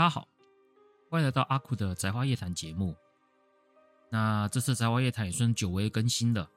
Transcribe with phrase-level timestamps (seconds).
[0.00, 0.26] 大家好，
[1.10, 2.96] 欢迎来到阿酷的宅花夜谈节目。
[4.08, 6.48] 那这次宅花夜谈也算久违更新了。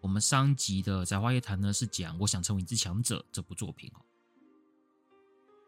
[0.00, 4.00] 我们上集的宅花夜谈呢是讲《我想成为你之强者》这部作品哦。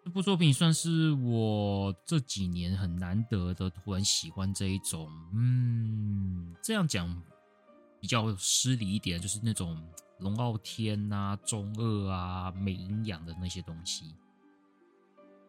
[0.02, 7.22] 这部作品算是我这几年很难得的突然喜欢这一种，嗯，这样讲
[8.00, 9.78] 比较失礼一点，就是那种
[10.20, 14.14] 龙傲天啊、中二啊、没营养的那些东西。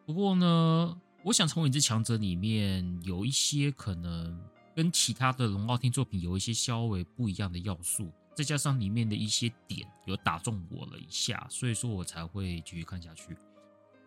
[0.06, 1.02] 不过呢。
[1.26, 4.40] 我想成为你之强者里面有一些可能
[4.76, 13.36] 跟其他的龙傲天作品有一些稍微不一样的要素，再加上里面的一些点有打中我了一下，所以说我才会继续看下去。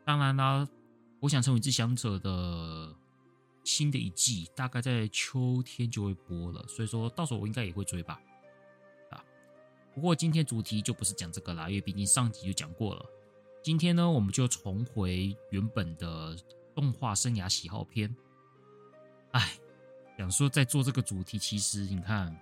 [0.05, 0.69] 当然啦，
[1.19, 2.95] 我想成为你之强者的
[3.65, 8.21] 新的一季大概在秋天就会播了，所以说到时候我应该也会追吧。
[9.10, 9.19] 啊，
[9.93, 13.05] 不过今天主题就不是讲这个啦，因为毕竟上集就讲过了。
[13.60, 16.37] 今天呢，我们就重回原本的。
[16.78, 18.09] 动画生涯喜好篇，
[19.32, 19.59] 哎，
[20.16, 22.32] 想说在做这个主题，其实你看，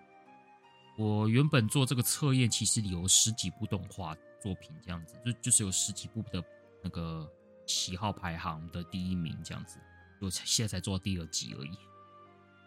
[0.98, 6.44] 我原本做这个测验，其实有十几部动画作品这样子，就就是有十几部的
[6.82, 7.26] 那个
[7.64, 9.78] 喜好排行的第一名这样子，
[10.20, 11.70] 我现在才做到第二集而已，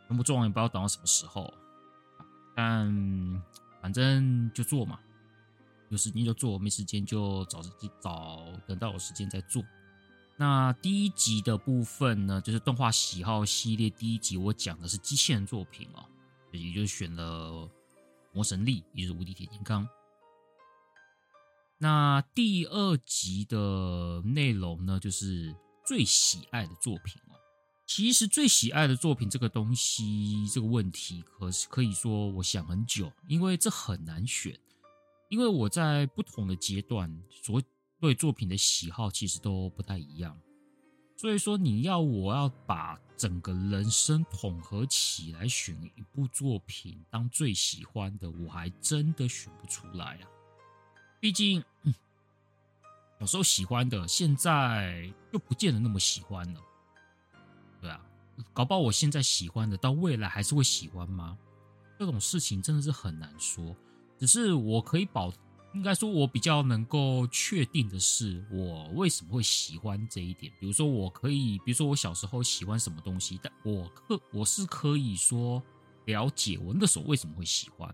[0.07, 1.53] 全部做完也不知道等到什么时候，
[2.55, 3.43] 但
[3.79, 4.99] 反正就做嘛，
[5.89, 7.61] 有时间就做，没时间就找
[8.01, 9.63] 找等到有时间再做。
[10.39, 16.05] 那第一集的部分呢，就是动画喜好系列第一集，我讲的是机器人作品哦，
[16.53, 17.69] 也就是选了
[18.31, 19.85] 魔神力，也就是无敌铁金刚。
[21.77, 25.53] 那第二集的内容呢，就是
[25.85, 27.35] 最喜爱的作品哦。
[27.85, 34.57] 其实最喜爱的作品这个东西，这个问题，可是可以说我想很久，因为这很难选，
[35.27, 37.61] 因为我在不同的阶段所。
[37.99, 40.39] 对作品的喜好其实都不太一样，
[41.17, 50.29] 所以说你要我要把整个人生统合起来选一部作品当最喜欢的，我还真的选不出来啊。
[51.19, 51.61] 毕竟，
[53.19, 56.61] 有时候喜欢的，现在又不见得那么喜欢了。
[57.81, 58.01] 对啊，
[58.53, 61.37] 搞不好我现在喜欢的，到未来还是会喜欢吗？
[61.97, 63.75] 这种事情真的是很难说。
[64.17, 65.33] 只是我可以保。
[65.73, 70.51] 应该说，我比较能够确定的是，我为什么会喜欢这一点。
[70.59, 75.61] 比如说，我可以，比如说我小时候喜欢什么东西，但我可我是可以说
[76.05, 77.93] 了解我那时候为什么会喜欢。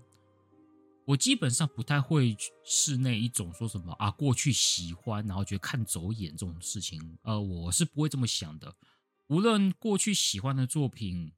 [1.06, 7.18] 我基本上不太会是那一种说什么啊，过去喜欢，然后觉得看走眼这种事情。
[7.24, 8.74] 呃，我是不会这么想的。
[9.28, 11.34] 无论过去喜欢的作品。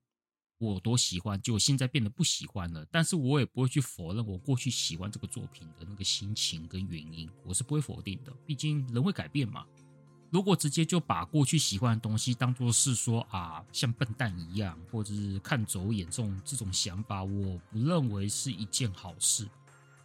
[0.59, 2.85] 我多喜欢，就现在变得不喜欢了。
[2.91, 8.33] 但是我也不会去否认我过去喜欢这个作品的那个心情跟原因，我是不会否定的。
[8.45, 9.65] 毕竟人会改变嘛。
[10.29, 19.47] 如果直接就把过去喜欢的东西当做是说啊，像笨蛋一样，或者是看走眼这种这种想法，我不认为是一件好事。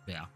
[0.07, 0.31] 对啊，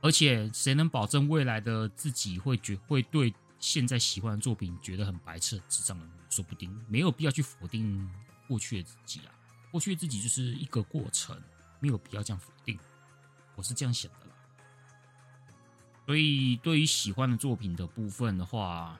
[0.00, 6.08] 而且谁能保证未来的自己会觉会对现在喜欢的作品觉得很白痴、智障呢？
[6.28, 8.10] 说不定没有必要去否定。
[8.48, 9.30] 过去的自己啊，
[9.70, 11.40] 过去的自己就是一个过程，
[11.78, 12.76] 没有必要这样否定。
[13.54, 14.32] 我是这样想的啦。
[16.06, 18.98] 所以，对于喜欢的作品的部分的话，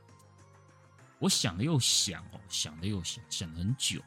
[1.19, 4.03] 我想了又想哦，想了又想，想了很久。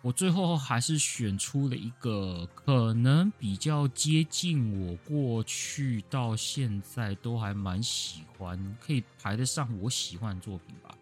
[0.00, 10.94] 我最后还是选出了一个可能比较接近我过去到现在都还蛮喜欢，可以排得上我喜欢的作品吧，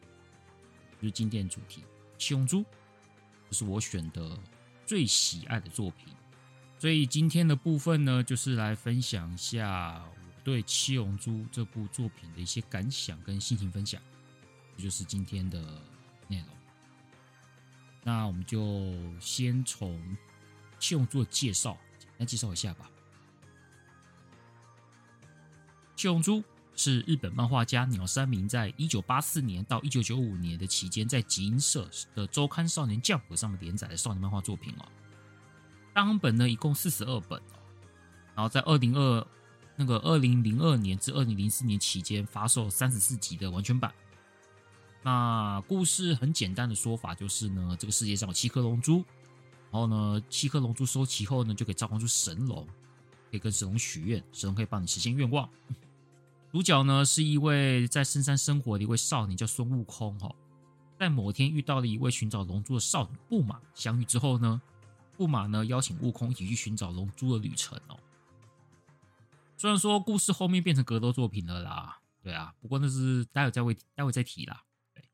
[1.01, 1.83] 就是经典主题
[2.17, 2.59] 《七龙珠》。
[3.53, 4.39] 是我选的
[4.87, 6.13] 最喜爱的作品，
[6.79, 14.01] 所以今天的部分呢，就是来分享一下我对《七龙珠》这部作品的一些感想跟心情分享，
[14.77, 15.61] 这就是今天的
[16.29, 16.47] 内容。
[18.03, 19.97] 那我们就先从
[20.79, 22.91] 《七龙珠》的介绍，简单介绍一下吧，
[26.01, 26.41] 《七龙珠》。
[26.75, 34.89] 是日本漫画家鸟山明在一九八四年到一九九五年的期间，在集英社的周刊少年 Jump 上面连载的少年漫画作品哦。
[35.93, 37.55] 单本呢一共四十二本哦，
[38.35, 39.27] 然后在二零二
[39.77, 43.93] 那个二零零二年至二零零四年期间发售三十四集的完全版。
[45.03, 49.05] 那故事很简单的说法就是呢，这个世界上有七颗龙珠，
[49.71, 52.67] 然后呢七颗龙珠收齐后呢，就可以召唤出神龙，
[53.31, 55.47] 可以跟神龙许愿，神龙可以帮你实现愿望。
[56.53, 60.19] 主角呢是一位在深山生活的一位少年，叫孙悟空。
[60.19, 60.31] 哈，
[60.99, 64.61] 在某天遇到了一位寻找龙珠的少女布玛，相遇之后呢，
[65.17, 67.99] 布玛呢邀请悟空一起去寻找龙珠的旅程哦。
[69.57, 74.65] 虽然说故事后面变成格斗作品了啦，对啊，不过那是待会再会待会再提啦。
[74.93, 75.03] 对，《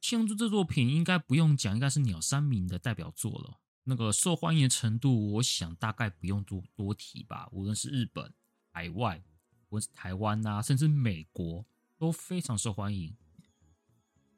[0.00, 3.58] 七龙珠这作品应该不用讲，应该是鸟山明的代表作了。
[3.84, 7.46] 那个受欢迎的程度，我想大概不用多多提吧。
[7.52, 8.32] 无论是日本、
[8.72, 9.22] 海外，
[9.68, 11.64] 无论是台湾啊，甚至美国，
[11.98, 13.16] 都非常受欢迎。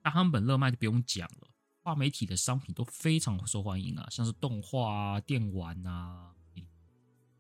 [0.03, 1.49] 大汉本热卖就不用讲了，
[1.83, 6.35] 跨媒体的商品都非常受欢迎啊，像是动画啊、电玩啊，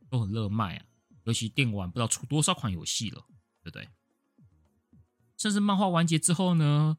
[0.08, 0.86] 都很热卖啊。
[1.24, 3.26] 尤其电玩，不知道出多少款游戏了，
[3.62, 3.88] 对不对？
[5.36, 6.98] 甚至漫画完结之后呢，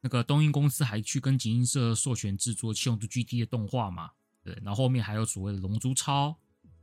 [0.00, 4.12] 那个东映公司还去跟集英社授权制作《七龙珠 GT》的动画嘛？
[4.42, 6.30] 对，然后后面还有所谓的《龙珠超》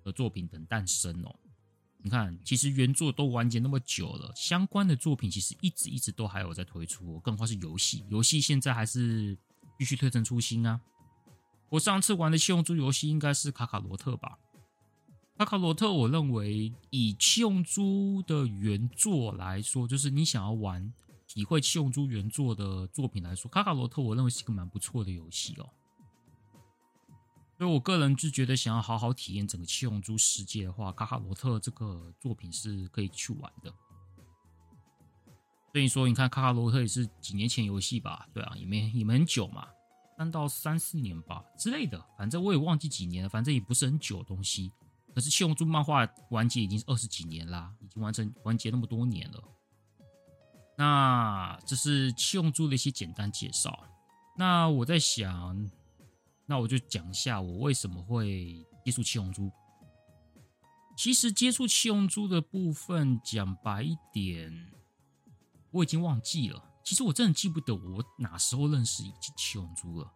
[0.03, 1.39] 的作品等诞生哦。
[2.03, 9.37] 你看，其实原作都完结那么久了，相关的作品其实一直一直都还有在推出，更何况是游戏，游戏现在还是
[9.77, 10.81] 继续推陈出新啊。
[11.69, 14.39] 我上次玩的七龙珠游戏应该是卡卡罗特吧？
[15.37, 20.91] 卡卡罗特，我认为以七龙珠的原作来说，就是你想要玩、
[21.27, 25.69] 体会七龙珠原作的作品来说，卡卡罗特我认为是一个蛮不错的游戏哦。
[27.61, 33.71] 所以我个人就觉得，想要好好体验整个七龙珠世界的话，卡卡罗特这个作品是可以去玩的。
[35.71, 38.27] 所以说，你看卡卡罗特也是几年前游戏吧？
[38.33, 39.67] 对啊，也没也没很久嘛，
[40.17, 44.71] 三到三四年吧之类的，反正我也忘记几年了，反正也不是很久的东西。
[45.13, 49.43] 可是七龙珠漫画完结已经是二十几年啦，已经完成完结那么多年了。
[50.79, 53.85] 那这是七龙珠的一些简单介绍。
[54.35, 55.69] 那我在想，
[56.51, 59.49] 那我就讲一下我为什么会接触七龙珠。
[60.97, 64.69] 其实接触七龙珠的部分，讲白一点，
[65.71, 66.61] 我已经忘记了。
[66.83, 69.01] 其实我真的记不得我哪时候认识
[69.37, 70.11] 七龙珠了，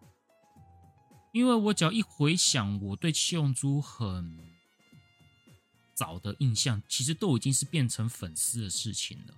[1.31, 4.37] 因为我只要一回想，我对七龙珠很。
[5.93, 9.33] 早的印象其实都已经是变成粉丝的事情了，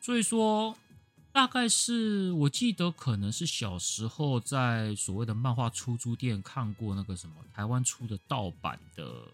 [0.00, 0.76] 所以说
[1.38, 9.04] 大概是我记得可能是小时候在所谓的漫画出租店看过那个什么台湾出的盗版的《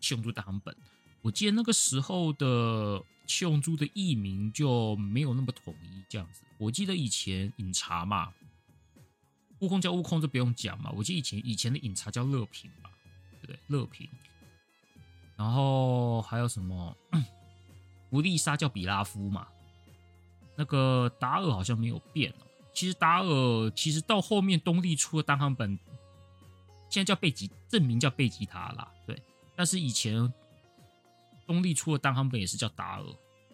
[0.00, 0.74] 七龙珠》大本，
[1.20, 6.40] 我记得那个时候的《七龙珠》的译名就没有那么统一这样子。
[6.56, 8.32] 我记得以前饮茶嘛，
[9.58, 12.88] 悟空叫悟空就不用讲嘛，我记得以前以前的饮茶叫乐平吧，
[13.42, 13.58] 对不对？
[13.66, 14.08] 乐平。
[15.36, 16.96] 然后还有什么？
[18.08, 19.46] 弗利萨叫比拉夫嘛？
[20.56, 22.46] 那个达尔好像没有变哦。
[22.72, 25.78] 其实达尔其实到后面东立出的单行本，
[26.90, 28.90] 现在叫贝吉，正名叫贝吉塔啦。
[29.06, 29.20] 对，
[29.54, 30.32] 但是以前
[31.46, 33.04] 东立出的单行本也是叫达尔，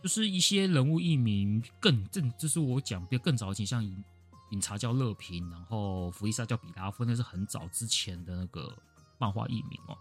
[0.02, 4.05] 就是一些人物译名更正，就是我讲比更早以前，像饮
[4.52, 8.75] 饮茶叫乐平，然后弗利萨叫比拉夫，那是很早之前的那个
[9.19, 9.97] 漫画译名哦。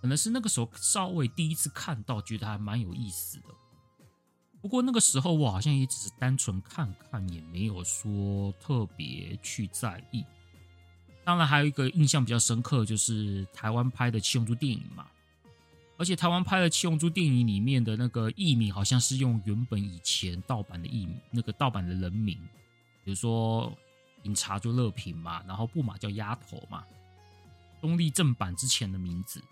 [0.00, 3.48] 可能是那个时候稍微第一次看到，觉得还蛮有意思的。
[4.62, 10.24] 不过那个时候我好像也只是单纯看看，也没有说特别去在意。
[11.24, 15.06] 当然，还有一个印象比较深刻，就是台湾拍的《七龙珠》电影嘛。
[15.96, 22.36] 而且台湾拍的《七龙珠》电影里面的那个艺名，好像是用原本以前盗版的艺名，那个盗版的人名，
[23.04, 23.70] 比如说
[24.24, 26.84] 饮茶就乐平嘛，然后布玛叫丫头嘛，
[27.80, 29.42] 东立正版之前的名字。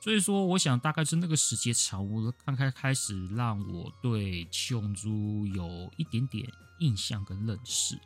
[0.00, 6.48] 所以说，我想大概是那个时间长，我刚开开始让我对七龙珠有一点点
[6.78, 7.98] 印象跟认识。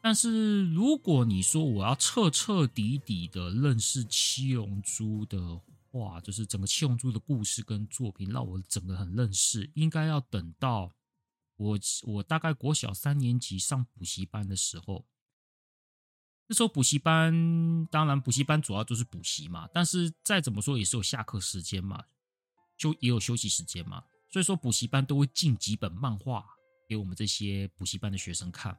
[0.00, 5.60] 但是如果你说我要彻彻底底的认识七龙珠的
[5.90, 10.90] 话，就是整个七龙珠的故事跟作品让我整个很认识，应该要等到
[11.56, 15.04] 我我大概国小三年级上补习班的时候。
[16.50, 22.02] 那时候补习班，当然补习班主要就是补习嘛，但是再怎么说也是有下课时间嘛，
[22.76, 26.46] 就也有休息时间嘛，所以说补习班都会进几本漫画
[26.88, 28.74] 给我们这些补习班的学生看。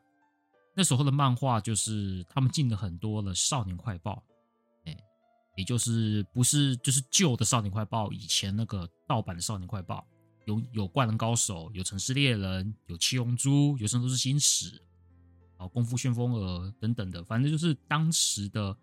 [0.75, 4.23] 那时候的漫画就是他们进了很多的《少年快报》，
[4.89, 4.97] 哎，
[5.55, 10.07] 也就是不是就是旧的《少年快报》，以前那个盗版的《少年快报》，
[10.47, 14.71] 有有《灌篮高手》，有《城市猎人》，有《七龙珠》，有《圣斗士星矢》。
[15.59, 18.75] 啊，功夫旋风儿等等的，反正就是当时的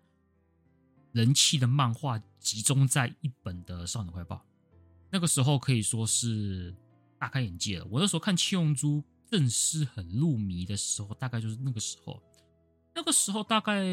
[1.11, 4.35] 人气的漫画集中在一本的《少年快报》。
[5.09, 6.75] 那个时候可以说是
[7.17, 7.87] 大开眼界了。
[7.89, 12.21] 我那时候看《七龙珠》正式很入迷的时候，大概就是那个时候。
[12.93, 13.83] 那个时候大概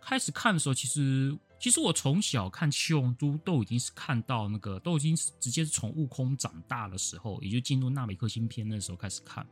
[0.00, 9.44] 开始看的时候，其实其实我从小看《七龙珠》都已经是看到那个，都已经是直接是从悟空长大的时候，也就进入纳美克星篇那时候开始看。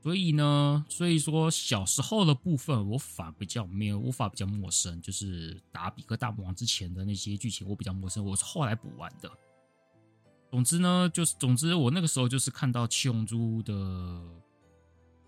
[0.00, 9.30] 所以呢，所以说小时候的部分我反比较没有，我反比较陌生，就是打比克大魔王之前的那些剧情我比较陌生，我是后来补完的。
[10.50, 13.74] 总之呢，就是总之我那个时候就是看到七龙珠的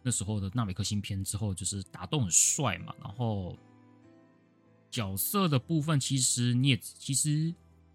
[0.02, 3.58] 那时候的纳美克星篇之后，就是打斗很帅嘛，然后
[4.90, 7.52] 角色的部分，其实你也其实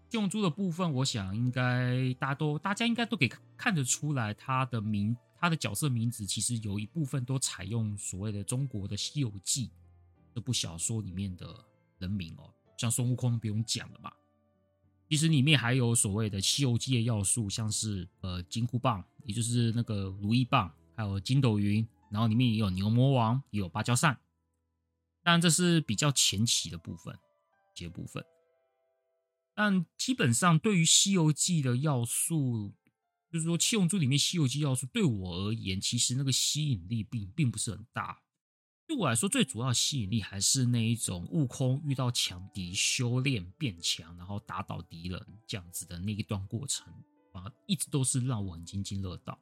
[0.08, 9.66] 七龙珠的部分，我想应该大家都大家应该都可以看得出来，他的名他的角色名字其实有一部分都采用所谓的中国的《西游记》
[10.34, 11.64] 这部小说里面的
[11.98, 14.16] 人名哦，像孙悟空不用讲了吧。
[15.08, 24.18] 其实里面还有所谓的《西游记》的要素，像是呃金箍棒，也就是那个如意棒，还有筋斗云，然后里面也有牛魔王，也有芭蕉扇。
[25.22, 27.16] 但这是比较前期的部分，
[27.74, 28.24] 这部分。
[29.54, 32.74] 但基本上对于《西游记》的要素，
[33.32, 38.20] 就是说《七龙珠》里面《西游记》要素，对我而言，其实那个吸引力并并不是很大。
[38.86, 46.86] 对我来说，最主要的吸引力还是那一种悟空遇到强敌，修炼变强，然后打倒敌人这样子的那一段过程
[47.32, 49.36] 啊，一直都是让我很津津乐道。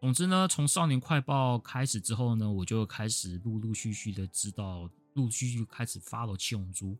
[0.00, 4.82] 总之呢，从少年快报开始之后呢，我就开始陆陆续续的知道，
[5.14, 6.96] 陆陆续续开始 follow 七龙珠，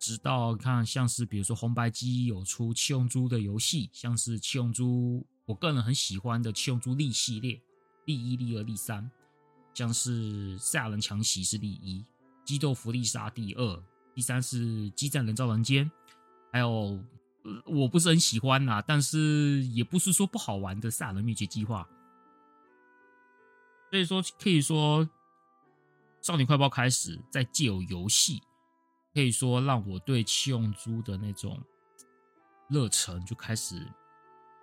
[0.00, 7.60] 直到看像是比如说红白机有出七龙珠的游戏，像是七龙珠，我个人很喜欢的七龙珠力系列，
[8.06, 9.08] 力一、力二、力三。
[9.74, 12.04] 像是赛亚人强袭是第一，
[12.44, 13.82] 激斗弗利萨第二，
[14.14, 15.88] 第三是激战人造人间，
[16.50, 16.98] 还有
[17.64, 21.86] 我不是很喜欢呐，但是也不是说不好玩的赛亚人灭绝计划。
[23.90, 25.08] 所以说可以说，
[26.22, 28.42] 少年快报开始在借由游戏，
[29.12, 31.60] 可以说让我对七龙珠的那种
[32.68, 33.86] 热忱就开始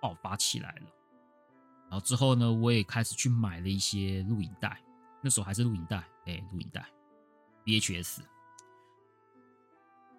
[0.00, 0.86] 爆发起来了。
[1.90, 4.80] 然后之后呢，我也开始去买了一些录影带。
[5.20, 6.86] 那时候还是录影带，哎、录影带
[7.64, 8.20] ，VHS。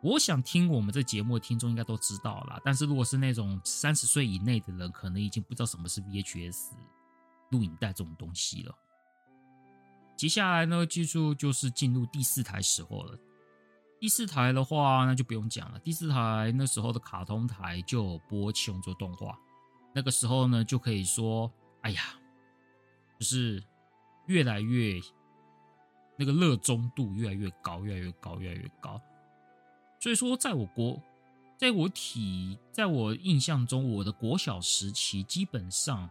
[0.02, 6.72] 我想听我们这节目的听众应该都知道啦，但是如果是那种三十岁以内的人，可能已经不知道什么是 VHS
[7.50, 8.76] 录影带这种东西了。
[10.18, 13.18] 接下来呢，记住就是进入第四台时候了。
[14.00, 15.80] 第四台的话，那就不用讲了。
[15.80, 19.38] 第四台那时候的卡通台就播七龙珠动画，
[19.94, 21.52] 那个时候呢，就可以说，
[21.82, 22.02] 哎呀，
[23.20, 23.64] 就是。
[24.28, 25.00] 越来越
[26.16, 29.02] 那个热衷度越来越高，越来越高，越来越高。
[30.00, 31.02] 所以说，在我国，
[31.58, 36.08] 在我体，在我印象中，我的国小时期，基本上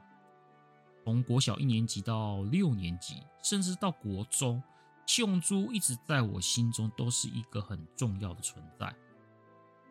[1.04, 4.61] 从国小一年级到六年级，甚至到国中，
[5.09, 8.95] 七龙珠一直在我心中都是一个很重要的存在。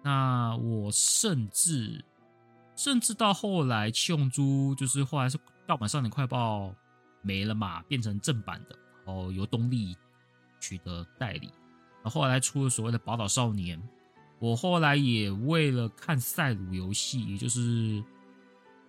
[0.03, 2.05] 那我甚至，
[2.75, 6.71] 甚至到后来，七龙珠就是后来是盗版少年快报。
[7.23, 9.97] 没了嘛，变成正版的，然后由东立
[10.61, 11.47] 取得代理。
[12.01, 13.77] 然后后来出了所谓的《宝岛少年》，
[14.39, 18.01] 我后来也为了看赛鲁游戏，也就是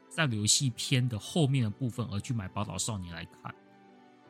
[0.09, 3.53] 赛鲁游戏篇的后面的部分而去买《宝岛少年》来看。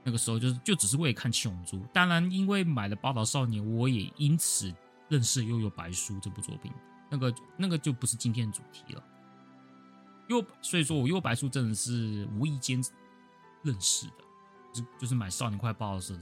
[0.04, 1.80] 那个时候就是就只是为了看七龙珠。
[1.92, 4.72] 当然，因为买了《宝岛少年》，我也因此
[5.08, 6.72] 认识《悠悠白书》这部作品。
[7.10, 9.02] 那个那个就不是今天的主题了。
[10.28, 12.82] 又所以说我《幽游白书》真的是无意间。
[13.64, 14.12] 认识的，
[14.72, 16.20] 就就是买《少年快报》的时候，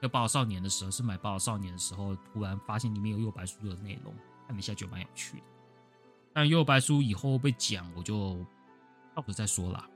[0.00, 4.14] 要《宝岛少年》的时候，是买《宝岛少年》的时候，突然发现里面有《幽白书》的内容，
[4.46, 5.44] 看了一下就蛮有趣的。
[6.34, 8.36] 但《幽白书》以后被讲，我就
[9.14, 9.88] 到时再说啦。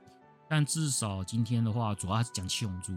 [0.49, 2.91] 但至少今天的话，主要还是讲七龙珠。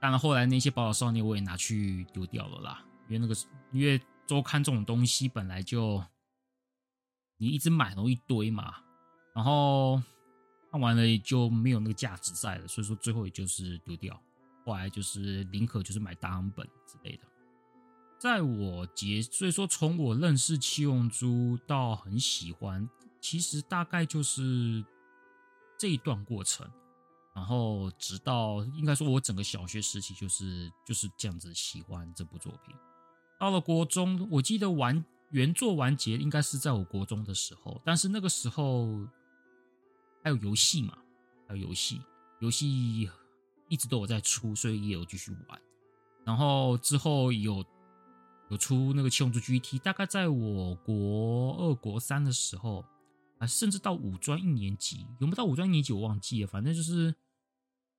[0.00, 3.34] 当然后来那些《宝岛少年》我也拿去丢掉了啦，因为那个
[3.72, 6.02] 因为周刊这种东西本来就
[7.36, 8.74] 你一直买容易堆嘛，
[9.34, 10.02] 然后。
[10.70, 14.22] 看完了也就没有那个价值在了，所以说最后也就是丢掉。
[14.66, 17.22] 后来就是宁可就是买单本之类的。
[18.18, 22.86] 在我结，所以说从我认识七龙珠到很喜欢，
[23.18, 24.84] 其实大概就是
[25.78, 26.70] 这一段过程。
[27.38, 32.74] 然后直到应该说我整个小学时期就是就是这样子喜欢这部作品。
[33.38, 39.06] 到了国中，我记得完原作完结应该是在我国中的时候，但是那个时候。
[40.20, 40.98] 还有游戏嘛？
[41.46, 42.02] 还有游戏，
[42.40, 43.08] 游戏
[43.68, 45.58] 一直都有在出，所以也有继续玩。
[46.24, 47.64] 然后之后有
[48.50, 52.84] 有出那个《七龙珠 GT》，大概在我国二、国三的时候，
[53.38, 56.48] 啊，甚至到五专一年级，有没有到五专一年级我忘记了。
[56.48, 57.14] 反正就是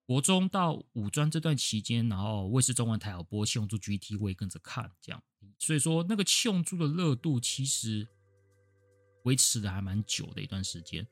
[0.09, 5.21] 国中到五专这段期间，然后卫视中文台有播《七龙珠 GT》，我也跟着看，这样。
[5.59, 8.07] 所以说，那个七龙珠的热度其实
[9.25, 11.05] 维持的还蛮久的一段时间。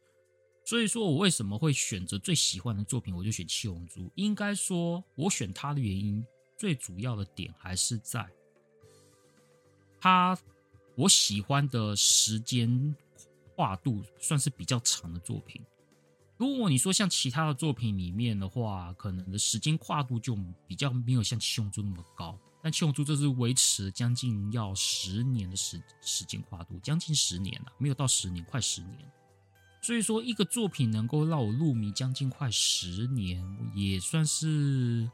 [0.65, 4.11] 所以说我为什么会选择最喜欢的作品，我就选七龙珠。
[4.15, 6.25] 应该说，我选它的原因，
[6.57, 8.27] 最主要的点还是在
[10.01, 10.35] 它
[10.95, 12.95] 我喜欢的时间
[13.55, 15.61] 跨度算是比较长的作品。
[16.37, 22.37] 如果你说像其他的作品里面的话，可能的时间跨度就比较没有像七龙珠那么高。
[22.61, 28.99] 但七龙珠这是维持将近要十年的时时间跨度，将近十年了，没有到十年，快十年。
[29.81, 35.09] 所以说，一个作品能够让我入迷将近快十年，也算是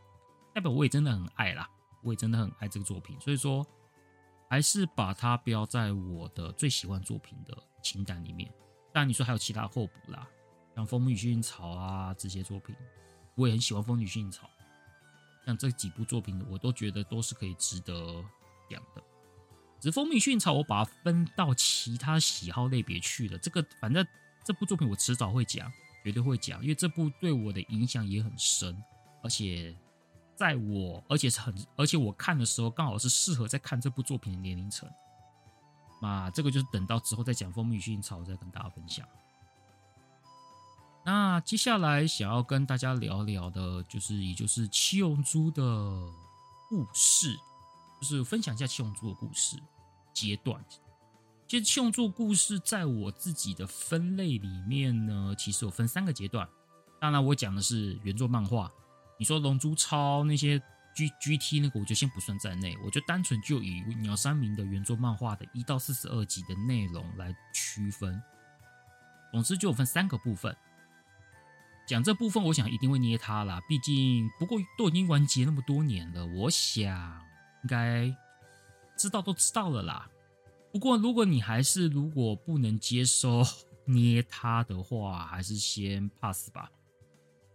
[0.53, 1.70] 代表我也真的很爱啦，
[2.01, 3.15] 我也真的很爱这个作品。
[3.20, 3.65] 所以说，
[4.50, 8.51] 还是把它标在我的最喜欢作品的清单里面。
[8.94, 10.27] 当然，你说还有其他候补啦，
[10.75, 12.75] 像《风女薰衣草》啊这些作品，
[13.36, 14.48] 我也很喜欢《风女薰衣草》。
[15.46, 17.94] 像这几部作品，我都觉得都是可以值得
[18.70, 19.03] 讲的。
[19.80, 23.38] 只是《风女薰衣草》，我把它分到其他喜好类别去了。
[23.38, 24.06] 这个反正。
[24.46, 25.72] 这部作品我迟早会讲，
[26.03, 28.77] 绝对会讲，因为这部对我的影响也很深，
[29.24, 29.74] 而且
[30.36, 34.86] 在我，而且是很，而且我看的时候刚好是适合在看这部作品的年龄层。
[36.01, 39.08] 那这个就是等到之后再讲《风女薰衣草》再跟大家分享。
[41.05, 45.62] 那接下来想要跟大家聊聊的，就是也就是七龙珠的
[46.69, 47.36] 故事，
[48.00, 49.57] 就是分享一下七龙珠的故事
[50.13, 50.63] 阶段。
[51.45, 56.48] 其实七龙珠故事在我自己的分类里面呢，其实有分三个阶段。
[57.01, 58.72] 当然，我讲的是原作漫画。
[59.19, 60.57] 你说龙珠超那些
[60.95, 62.77] G G T 那个，我就先不算在内。
[62.83, 68.19] 我就单纯就以鸟山明的原作漫画的一到四十二集的内容来区分。
[69.33, 70.55] 总之就有分三个部分。
[71.85, 73.61] 讲这部分，我想一定会捏他啦。
[73.67, 76.89] 毕竟，不过都已经完结那么多年了，我想
[77.63, 78.15] 应该
[78.97, 80.09] 知道都知道了啦。
[80.71, 83.43] 不过，如果你还是如果不能接受
[83.85, 86.71] 捏他的话，还是先 pass 吧。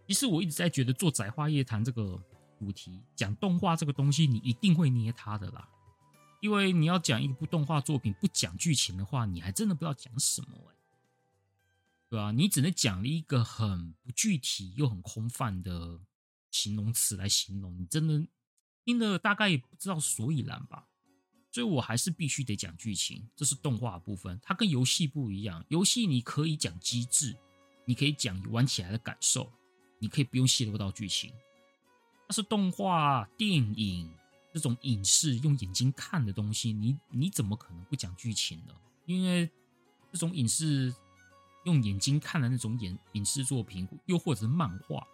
[0.06, 2.20] 其实我一直在觉得做窄化夜谈这个
[2.58, 5.68] 主题，讲动画这个东西，你一定会捏他的啦。
[6.40, 10.74] 因为你要讲一部动画作品，不讲剧情的话，你还真的不知道讲什么哎，
[12.10, 12.30] 对吧？
[12.32, 16.00] 你只能讲了一个很不具体又很空泛的
[16.50, 18.26] 形容词来形容，你真的
[18.84, 20.86] 听了大概也不知道所以然吧。
[21.50, 25.64] 所以我还是必须得讲剧情，这是动画部分，它跟游戏不一样。
[25.68, 27.34] 游戏你可以讲机制，
[27.84, 29.50] 你可以讲玩起来的感受，
[29.98, 31.32] 你可以不用泄露到剧情。
[32.26, 34.10] 但是动画、电影
[34.52, 38.74] 这种影视用眼睛看的东西，你你怎么可能不讲剧情呢？
[39.06, 39.50] 因为
[40.12, 40.94] 这种影视
[41.64, 45.06] 用眼睛看的那种影影视作品，又或者是漫画，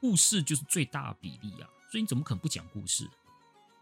[0.00, 3.08] 故事就是最大比例啊，所以你怎么可能不讲故事？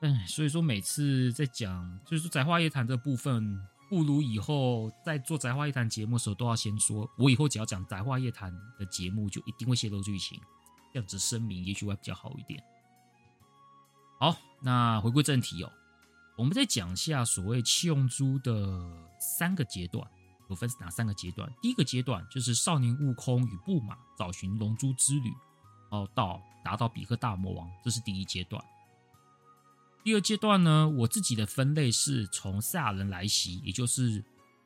[0.00, 10.40] 哎，所以说每次在讲，就是说宅话夜谈这部分，不如以后在做宅话夜谈节目的时候，都要先说，我以后只要讲宅话夜谈的节目，就一定会泄露剧情，
[10.92, 12.62] 这样子声明，也许会比较好一点。
[14.18, 15.72] 好，那回归正题哦，
[16.36, 20.10] 我们再讲一下所谓七龙珠的三个阶段，
[20.50, 21.50] 有分哪三个阶段？
[21.62, 25.30] 第一个阶段就是少年悟空与布玛找寻龙珠之旅，
[25.90, 28.62] 然后到达到比克大魔王，这是第一阶段。
[30.02, 34.24] 第二阶段呢，我自己的分类是从赛亚人来袭，也就是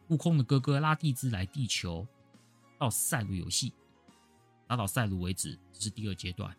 [0.09, 2.07] 悟空的哥哥拉蒂兹来地球，
[2.79, 3.73] 到赛鲁游戏
[4.67, 6.57] 打倒赛鲁为止，这是第二阶段。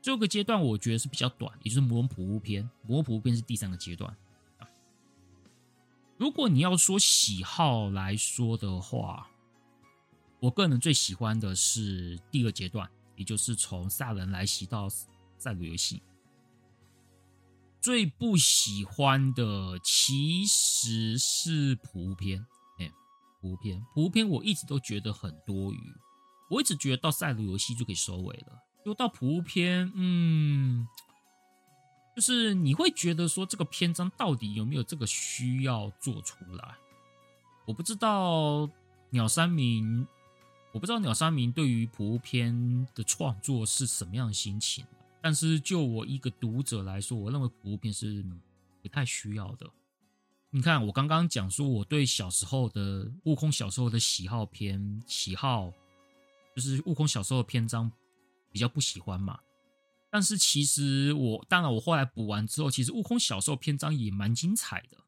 [0.00, 2.62] 最后个阶段我觉得是比较短，也就是魔王普乌篇。
[2.86, 4.16] 魔王普乌篇是第三个阶段。
[6.18, 9.30] 如果你要说喜好来说的话，
[10.40, 14.88] 我个人最喜欢的是第二阶段，也就是从赛亚人来袭到
[15.38, 16.02] 赛鲁游戏。
[17.80, 22.44] 最不喜欢的其实是普篇，
[22.80, 22.90] 哎，
[23.40, 25.78] 普篇，普篇我一直都觉得很多余，
[26.50, 30.88] 我一直觉得到赛鲁游戏就可以收尾了，又到普篇，嗯，
[32.18, 36.74] 就是你会觉得说这个篇章到底有没有这个需要做出来？
[37.64, 38.68] 我不知道
[39.10, 40.04] 鸟山明，
[40.72, 44.84] 我不知道鸟山明对于普乌篇的创作是什么样的心情。
[45.22, 48.26] 但是就我一个读者来说，我认为普乌篇是
[48.82, 49.70] 不太需要的。
[50.50, 55.72] 你看，我刚刚讲说我对小时候的悟空小时候的喜好篇喜好，
[56.56, 57.88] 就是悟空小时候的篇章
[58.50, 59.38] 比较不喜欢嘛。
[60.10, 65.04] 但是其实我当然我后来补完之后，其实悟空小时候篇章也蛮精彩的。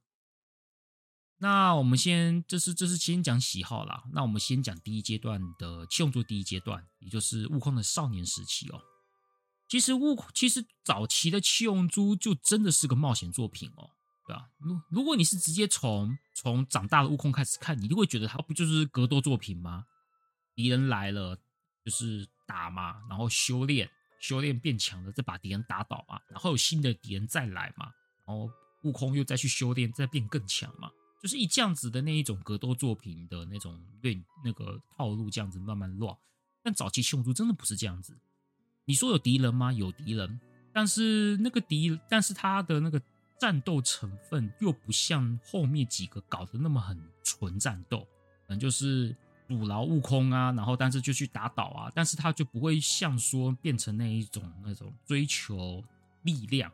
[1.38, 4.04] 那我们先，这是这是先讲喜好啦。
[4.12, 8.82] 那我们先讲第一阶段的七龙珠第一阶段，也就是悟空的少年时期哦。
[9.66, 13.88] 其实悟空，其实早期的七龙珠就真的是个冒险作品哦，
[14.26, 14.50] 对吧？
[14.58, 19.86] 如如果你是直接从从长大的悟空开始看，你就会觉得它不就是格斗作品吗？
[20.54, 21.38] 敌人来了
[21.82, 23.88] 就是打嘛，然后修炼，
[24.20, 27.86] 修炼变强了，再把敌人打倒嘛，然后有新的敌人再来嘛，
[28.24, 28.48] 然后
[28.84, 30.88] 悟空又再去修炼，再变更强嘛。
[31.20, 36.16] 就是以这样子的那一种格斗作品的那种对那个套路这样子慢慢乱。
[36.62, 38.16] 但早期七龙珠真的不是这样子。
[38.86, 39.72] 你说有敌人吗？
[39.72, 40.40] 有敌人，
[40.72, 43.00] 但是那个敌，但是他的那个
[43.38, 48.00] 战斗成分又不像后面几个搞得那么很纯战斗，
[48.46, 49.14] 可能就是
[49.50, 55.82] 阻挠悟空啊，然后但是就去打倒啊，但是他就不会像说变成那一种那种追求
[56.22, 56.70] 力量，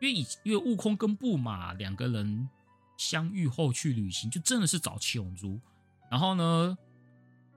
[0.00, 2.48] 因为以因为悟空跟布马两个人
[2.96, 5.60] 相遇后去旅行，就真的是找七龙珠，
[6.10, 6.78] 然后呢，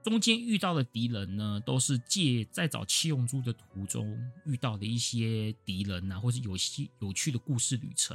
[0.02, 8.14] 中间遇到的敌人呢，都是借在找七龙珠的途中遇到的一些敌人啊，或是有些有趣的故事旅程，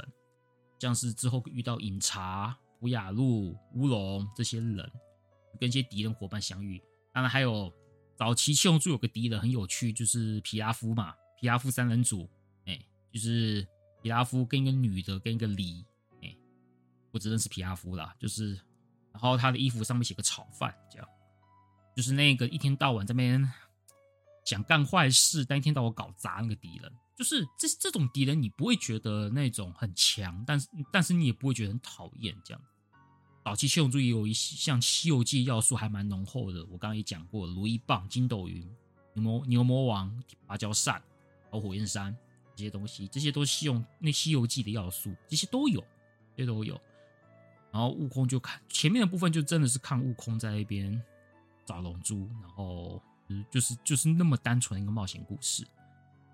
[0.78, 4.88] 像是之后遇到饮茶、普雅路、乌龙这些人，
[5.58, 6.82] 跟一些敌人伙伴相遇。
[7.12, 7.72] 当然还有
[8.16, 12.28] 早期七龙珠有个敌人很有趣，就是皮拉夫嘛，皮拉夫三人组，
[12.64, 12.80] 哎，
[13.12, 13.66] 就是
[14.02, 15.84] 皮拉夫跟一个女的跟一个李，
[16.22, 16.36] 哎，
[17.10, 18.54] 我只认识皮拉夫啦，就是，
[19.12, 21.08] 然后他的衣服上面写个炒饭这样。
[21.96, 23.52] 就是那个一天到晚在那边
[24.44, 32.62] 想干坏事，但一天到晚搞砸那个敌人，就是这这种敌人，你不会觉得那种很强，但是但是你也不会觉得很讨厌这样。
[33.48, 38.62] 早期七龙珠也有一些像《西游记》要素还蛮浓厚的，我刚刚也讲过，如意棒、筋斗云、
[39.14, 41.02] 牛魔牛魔王、芭蕉扇、
[41.50, 42.14] 还有火焰山
[42.54, 45.80] 这些东西，这些都是用那《西游记》的要素，这些都有，
[46.36, 46.78] 这些都有。
[47.72, 51.02] 然后悟空就看前面的部分，就真的是看悟空在那边。
[51.64, 53.00] 找龙珠，然后
[53.50, 55.66] 就是就是那么单纯的一个冒险故事。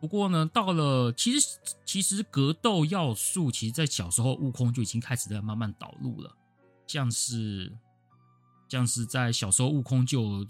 [0.01, 6.37] 不过呢，到了其实其实格斗要素，其实在小时候悟空就已经开始在慢慢导入了，
[6.87, 7.77] 像是
[8.69, 10.47] 像是在小时候悟空就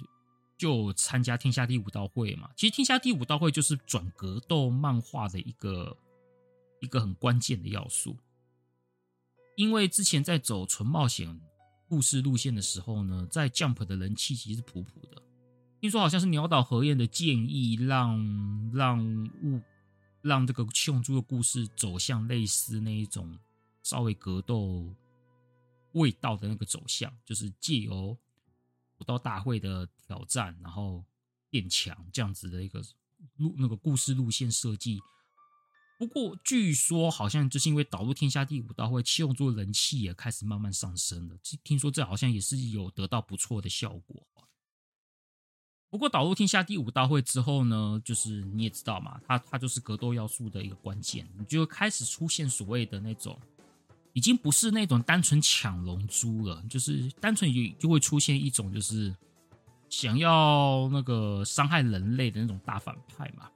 [0.56, 2.50] 就参加天下第五道会嘛。
[2.56, 5.96] 其实天下第五道会就是转格斗漫画的一个
[6.80, 8.16] 一个很关键的要素，
[9.56, 11.40] 因为之前在走纯冒险。
[11.86, 15.22] 故事路线的时候呢，在 Jump 的人气其实是普普的。
[15.80, 18.18] 听说好像是鸟岛和彦的建议让，
[18.72, 19.60] 让让悟
[20.22, 23.38] 让这个七龙珠的故事走向类似那一种
[23.82, 24.88] 稍微格斗
[25.94, 28.16] 味道的那个走向，就是借由
[28.98, 31.04] 武道大会的挑战，然后
[31.50, 32.80] 变强这样子的一个
[33.38, 35.00] 路那个故事路线设计。
[35.96, 41.37] 不过，据说好像就是因为导入天下第五道会，七龙珠人气也开始慢慢上升了。
[41.62, 44.26] 听说这好像也是有得到不错的效果。
[45.88, 53.40] 不过导入天下第五道会之后呢，就是你也知道嘛，它它就是格斗要素的一个关键，你就开始出现所谓的那种，
[54.14, 59.14] 已经不是那种单纯抢龙珠了，就是单纯就就会出现一种就是
[59.90, 63.50] 想要那个伤害人类的那种大反派嘛。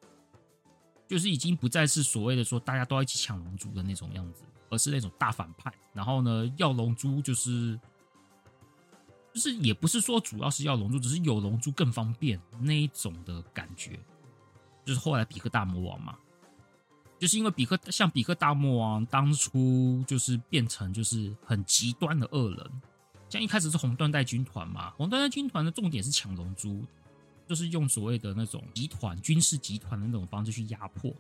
[1.08, 5.72] 就是已经不再是所谓的说大家都要一起抢龙珠的那种样子，而是那种大反派。
[5.94, 7.80] 然后呢，要龙珠就是，
[9.32, 13.98] 就是也不是说主要是要龙珠，只是有龙珠更方便那一种的感觉。
[14.84, 16.18] 就是后来比克大魔王嘛，
[17.18, 22.70] 就是因为比克像比克大魔王当初就是变成就是很极端的恶人，
[23.28, 26.84] 像一开始是红缎带军团嘛，红缎带军团的重点是抢龙珠。
[27.48, 31.10] 就是用所谓的那种集团军事集团的那种方式去压迫，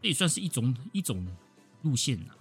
[0.00, 1.22] 这也算是一种一种
[1.82, 2.32] 路线呐。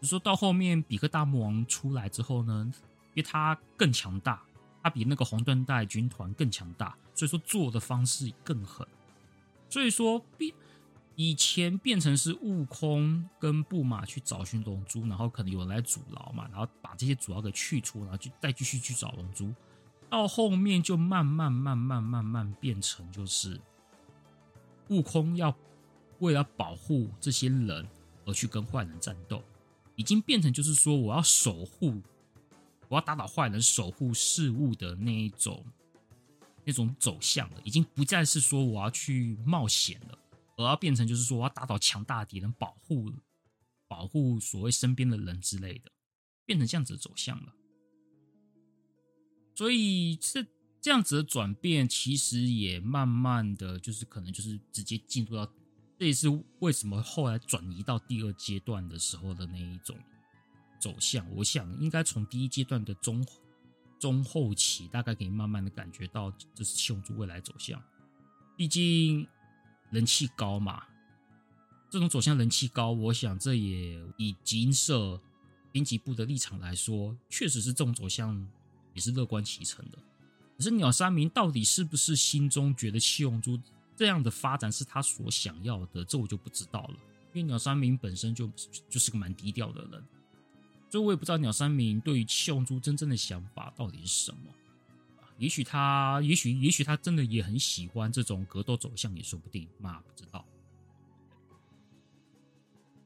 [0.00, 2.72] 就说到后面比克大魔王出来之后呢，
[3.12, 4.42] 因为他更强大，
[4.82, 8.88] 他比那个红缎带军团更强大，所以说做的方式更狠。
[9.68, 10.50] 所以说变
[11.20, 19.52] 以前变成是悟空跟布马去找寻龙珠，然后可能有人来阻挠嘛，然后把这些阻挠给去除，然后就再继续去找龙珠。
[20.08, 23.60] 到后面就慢慢慢慢慢慢变成，就是
[24.90, 25.52] 悟空要
[26.20, 27.88] 为了保护这些人
[28.24, 29.42] 而去跟坏人战斗，
[29.96, 32.00] 已经变成就是说我要守护，
[32.86, 35.64] 我要打倒坏人，守护事物的那一种
[36.64, 40.16] 那种走向了，已经不再是说我要去冒险了，
[40.58, 43.12] 而要变成就是说我要打倒强大敌人，保护
[43.86, 45.90] 保护所谓身边的人之类的，
[46.44, 47.54] 变成这样子的走向了。
[49.54, 50.44] 所以这
[50.80, 55.46] 这样子的转变，其实也慢慢的就是可能就是直接进入到，
[55.96, 59.96] 这也是为什么后来转移到第二阶段的时候的那一种
[60.80, 61.24] 走向。
[61.36, 63.24] 我想应该从第一阶段的中
[64.00, 67.80] 中后期，大概可以慢慢的感觉到这是七龙珠未来走向。
[68.56, 69.24] 毕竟
[69.90, 70.84] 人气高嘛，
[71.90, 75.20] 这种走向人气高，我想这也以集英社
[75.72, 78.48] 编辑部的立场来说，确实是这种走向。
[78.94, 79.98] 也是乐观其成的，
[80.56, 83.56] 可是鸟山明到底是不是心中觉得七龙珠
[83.94, 86.04] 这样的发展是他所想要的？
[86.04, 86.94] 这我就不知道了。
[87.32, 88.50] 因为鸟山明本身就
[88.88, 90.04] 就是个蛮低调的人，
[90.90, 94.52] 所以我也不知道鸟山明对于七龙珠真正的想法到底是什么。
[95.38, 99.68] 也许他，也许，也许他真的也很喜欢这种格斗走向，也说不定。
[99.78, 100.44] 妈不知道。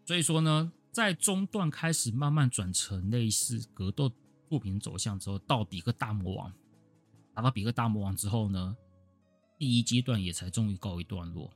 [0.07, 4.11] 所以说呢，在中段开始慢慢转成类似格斗
[4.49, 6.53] 作品走向之后，到比克大魔王，
[7.35, 8.77] 打到比克大魔王之后呢，
[9.59, 11.53] 第一阶段也才终于告一段落。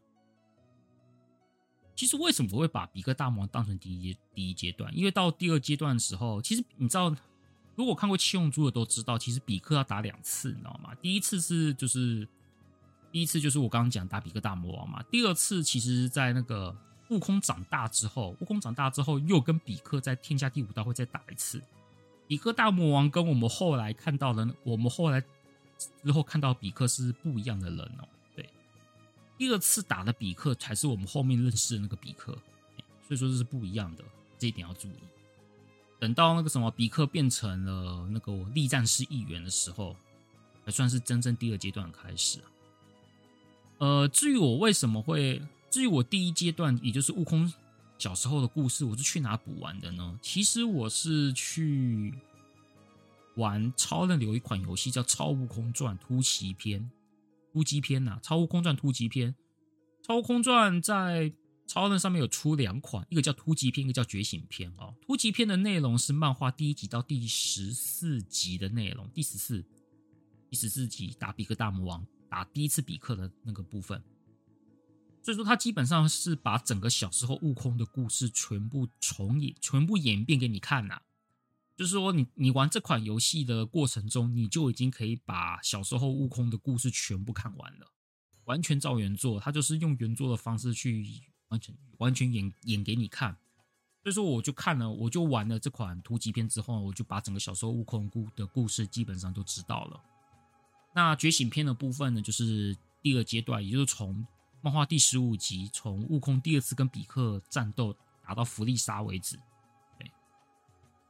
[1.95, 4.95] 其实为什么我会把比克大魔王当成第一第一阶段？
[4.95, 7.17] 因为到第二阶段的时候，其实你知道。
[7.77, 10.95] 如果看过七龙珠的都知道，其实比克要打两次，你知道吗？
[11.03, 12.27] 第一次是就是
[13.12, 15.03] 第一次就是我刚刚讲打比克大魔王嘛。
[15.11, 16.75] 第二次其实，在那个
[17.11, 21.62] 悟空长大之后，悟空长大之后又跟比克在天下第五道会再打一次。
[22.27, 25.23] 比克大魔王跟我们后来看到的，我们后来
[26.03, 28.09] 之后看到比克是不一样的人哦。
[28.35, 28.49] 对，
[29.37, 32.33] 第二次打的比克才是我们后面认识的那个比克，
[33.07, 34.05] 所以说这是不一样的，
[34.39, 34.99] 这一点要注意。
[35.99, 39.97] 等到那个什么比克变成了那个力战士一员的时候，
[40.65, 42.39] 才算是真正第二阶段开始。
[43.79, 47.53] 呃，至于我为什么会，至于我第一阶段，也就是悟空
[47.99, 50.19] 小时候的故事，我是去哪补完的呢？
[50.21, 52.13] 其实我是去
[53.37, 56.81] 玩超人有一款游戏叫《超悟空传突袭篇》，
[57.53, 59.31] 突击篇呐，《超悟空传突击篇》，
[60.07, 61.33] 《超悟空传》在。
[61.66, 64.94] 超人上面有出两款，一个叫突击篇，一个叫觉醒篇哦。
[65.05, 69.64] 突击篇的内容是漫画第一集到第十四集的内容，第十四、
[70.48, 74.00] 第十四集打比克大魔王，打第一次比克的那个部分。
[75.22, 81.02] 所以说，他基本上是把整个小时候悟空的故事全部重演、全部演变给你看呐、
[81.76, 87.92] 就是说你，你你玩这款游戏的过程中，你就已经可以把小时候悟空的故事全部看完了，
[88.44, 89.40] 完全照原作。
[89.40, 91.05] 他就是用原作的方式去。
[91.49, 93.37] 完全完全演演给你看，
[94.03, 100.01] 所以说我就看了，我就玩了这款突击篇之后，我就把整个小时候悟空故的故事基本上都知道了。
[100.95, 104.27] 那觉醒篇的部分呢，就是第二阶段，也就是从
[104.63, 107.95] 漫画第十五集，从悟空第二次跟比克战斗
[108.27, 109.37] 打到弗利沙为止。
[109.99, 110.11] 对，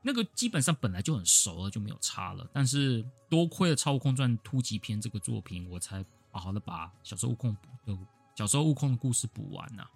[0.03, 2.47] 那个基本上本来就很熟了，就没有差了。
[2.53, 7.97] 但是多亏了《超悟空传突击篇》这个作品，我才好好的把小时候悟空的
[8.35, 9.91] 小时候悟空的故事补完呐、啊。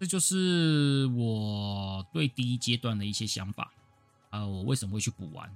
[0.00, 3.70] 这就是我对第一阶段的一些想法，
[4.30, 5.54] 还有我为什么会去补完，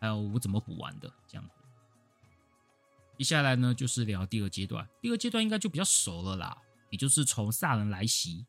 [0.00, 1.54] 还有我怎么补完的这样子。
[3.18, 4.88] 接下来呢，就是聊第二阶段。
[5.02, 6.56] 第二阶段应该就比较熟了啦，
[6.90, 8.46] 也就是从萨人来袭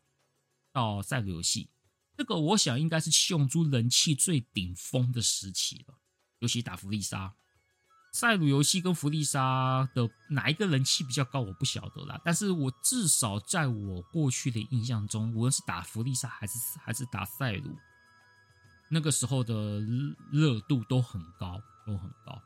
[0.72, 1.68] 到赛格游戏，
[2.16, 5.96] 这个我想应该是七龙珠人气最顶峰的时期了，
[6.38, 7.34] 尤其打弗利萨。
[8.20, 12.20] 赛鲁游戏跟弗利萨的哪一个人气比较高，我不晓得啦。
[12.26, 16.54] 但是我至少在我过去的印象中，无论是打弗利萨还是
[16.84, 17.78] 还是打赛鲁，
[18.90, 19.80] 那个时候的
[20.32, 22.42] 热度都很高，都很高。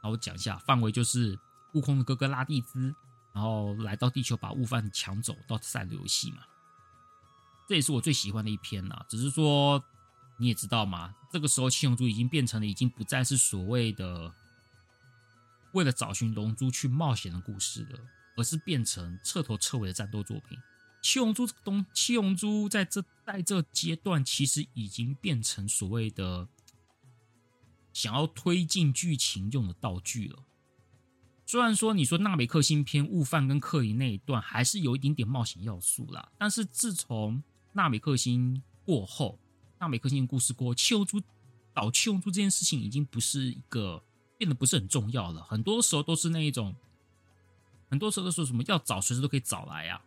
[0.00, 1.36] 那我讲一下范围，就是
[1.74, 2.94] 悟空的哥哥拉蒂兹，
[3.34, 6.38] 然后来到地球把悟饭抢走到赛鲁游戏嘛。
[7.68, 9.82] 这也是我最喜欢的一篇啦，只是说。
[10.38, 14.32] 你也知道嘛，这个时候七龙珠已经变成了，已经不再是所谓的
[15.72, 17.98] 为了找寻龙珠去冒险的故事了，
[18.36, 20.58] 而是变成彻头彻尾的战斗作品。
[21.00, 26.48] 七龙珠这个东，七龙珠在这在这阶段其实已经变成所谓的
[27.92, 30.44] 想要推进剧情用的道具了。
[31.46, 39.38] 虽然说你说纳美克星篇悟饭跟克林那一段还是有一点点冒险要素啦，但是自从纳美克星过后。
[39.78, 41.20] 那美克星的故事过，七龙珠
[41.74, 44.02] 找七龙珠这件事情已经不是一个
[44.38, 45.42] 变得不是很重要了。
[45.42, 46.74] 很多时候都是那一种，
[47.90, 50.02] 很多时候都说什么要找随时都可以找来啊。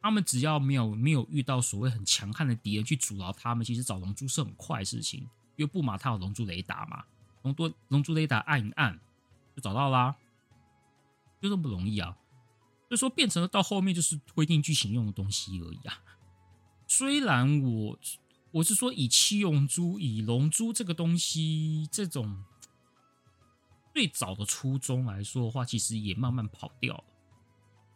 [0.00, 5.20] 他们只要没有没有遇到所谓很强悍的敌人去阻挠他们，其实找龙珠是很快的事情。
[5.56, 7.04] 因为布玛他有龙珠雷达嘛，
[7.42, 8.98] 龙多龙珠雷达按一按
[9.54, 10.16] 就找到啦，
[11.42, 12.16] 就这么容易啊。
[12.88, 16.00] 所以说变成了到后面就是推进剧情用的东西而已啊。
[16.88, 17.98] 虽然我。
[18.54, 22.44] 我是说，以七龙珠、以龙珠这个东西，这种
[23.92, 27.04] 最早的初衷来说的话，其实也慢慢跑掉了。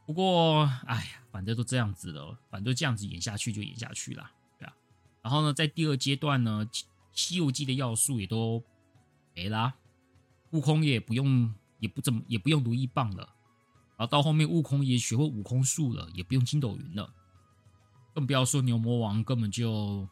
[0.05, 4.75] 不过，哎呀，反正都这样子了，反正这样子演下去就演下去了，对啊。
[5.23, 6.69] 然后呢，在第二阶段呢，
[7.13, 8.61] 《西游记》的要素也都
[9.37, 9.77] 没啦，
[10.51, 13.33] 悟空也不用，也不怎么，也不用如意棒了。
[13.97, 17.15] 然后到后面，悟空也学会悟空术了，也不用筋斗云了，
[18.13, 20.09] 更不要说牛魔王根本就。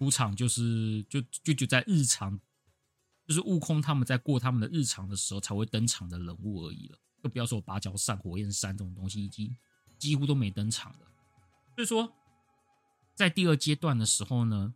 [0.00, 2.40] 出场就是就就就在日常，
[3.26, 9.54] 就是悟空他们在过他们的日常的时候才会登场的人物而已了，更不要说芭蕉扇、火焰山这种东西，已经
[9.98, 11.06] 几乎都没登场了。
[11.76, 12.10] 所以说，
[13.14, 14.74] 在第二阶段的时候呢，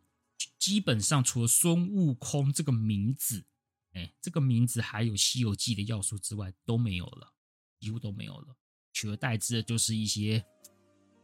[0.58, 3.46] 基本上除了孙悟空这个名字，
[3.94, 7.32] 哎，这个名字还有《西游记》的要素之外，都没有了，
[7.80, 8.54] 几乎都没有了，
[8.92, 10.44] 取而代之的就是一些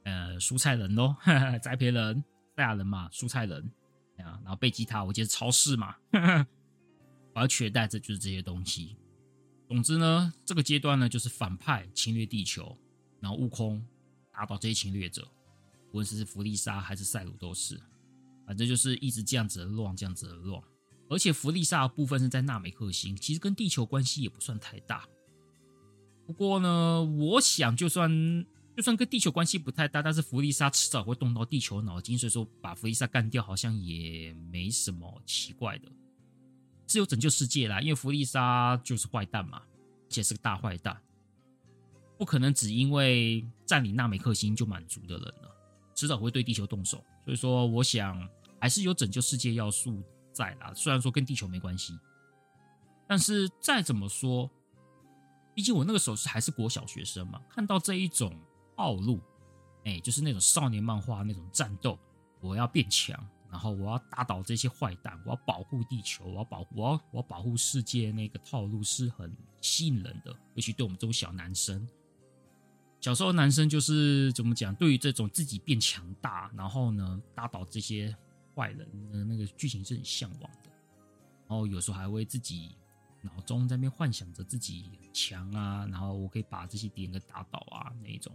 [0.05, 1.15] 呃蔬菜人喽，
[1.63, 2.25] 栽培人、
[2.57, 3.71] 赛亚人嘛，蔬菜人
[4.25, 5.97] 然后贝吉塔，我记得超市嘛，
[7.35, 8.97] 而取代这就是这些东西。
[9.69, 12.77] 总之呢，这个阶段呢，就是反派侵略地球，
[13.21, 13.85] 然后悟空
[14.33, 15.27] 打倒这些侵略者，
[15.93, 17.81] 无论是弗利萨还是赛鲁都是，
[18.47, 20.61] 反正就是一直这样子的乱，这样子的乱。
[21.09, 25.09] 而且弗利萨的部分是在纳美克星，其实跟地球关系也不算太大。
[26.27, 28.11] 不过呢，我想就算
[28.81, 35.89] 就算跟地球关系不太大，但是弗利萨迟早会动到地球脑筋，所以说把弗利萨干掉好像也没什么奇怪的。
[36.87, 39.61] 是有拯救世界啦，因为弗利萨就是坏蛋嘛，
[40.09, 40.99] 且是个大坏蛋，
[42.17, 45.55] 不可能只因为占领纳美克星就满足的人了，
[45.95, 47.05] 迟早会对地球动手。
[47.27, 48.27] 所以说，我想
[48.59, 50.73] 还是有拯救世界要素在啦。
[50.75, 51.93] 虽然说跟地球没关系，
[53.07, 54.51] 但是再怎么说，
[55.55, 58.35] 毕竟我那个时候是还是国小学生嘛，看到这一种
[58.81, 59.21] 套路，
[59.85, 61.99] 哎，就是那种少年漫画那种战斗，
[62.41, 63.15] 我要变强。
[63.51, 68.13] 然后我要打倒这些坏蛋，我要保护地球，我要保护，我要我要保护世界。
[68.13, 71.87] 那个套路是很吸引人的，尤其对我们这种小男生。
[73.01, 74.73] 小时候男生就是怎么讲？
[74.77, 78.17] 对于这种自己变强大，然后呢打倒这些
[78.55, 80.71] 坏人的那个剧情是很向往的。
[81.49, 82.77] 然后有时候还会自己
[83.21, 88.33] 脑中在那边幻想着自己强啊，然后我可以把这些敌人给打倒啊那一种。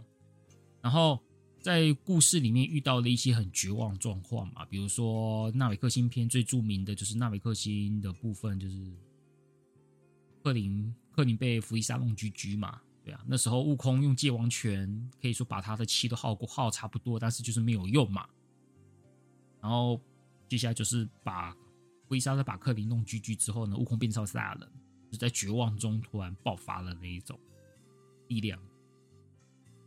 [0.86, 1.20] 然后。
[1.58, 8.76] 在故事里面遇到了一些很绝望状况嘛，比如说纳美克星篇最著名的就是纳美克星的部分，就是
[10.44, 18.28] 克林克林被弗利萨弄狙狙嘛，对啊，那时候悟空用界王拳可以说把他的气都耗过耗差不多，但是就是没有用嘛。
[19.60, 20.00] 然后
[20.46, 21.52] 接下来就是把
[22.06, 24.70] 弗利萨在把克林弄狙狙之后呢，悟空变成赛亚人，
[25.10, 27.36] 就在绝望中突然爆发了那一种
[28.28, 28.56] 力量。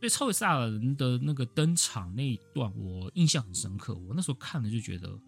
[0.00, 3.94] 对超级赛亚人的那个登场那一段，我印象很深刻。
[3.94, 5.20] 我那时候看了就觉得，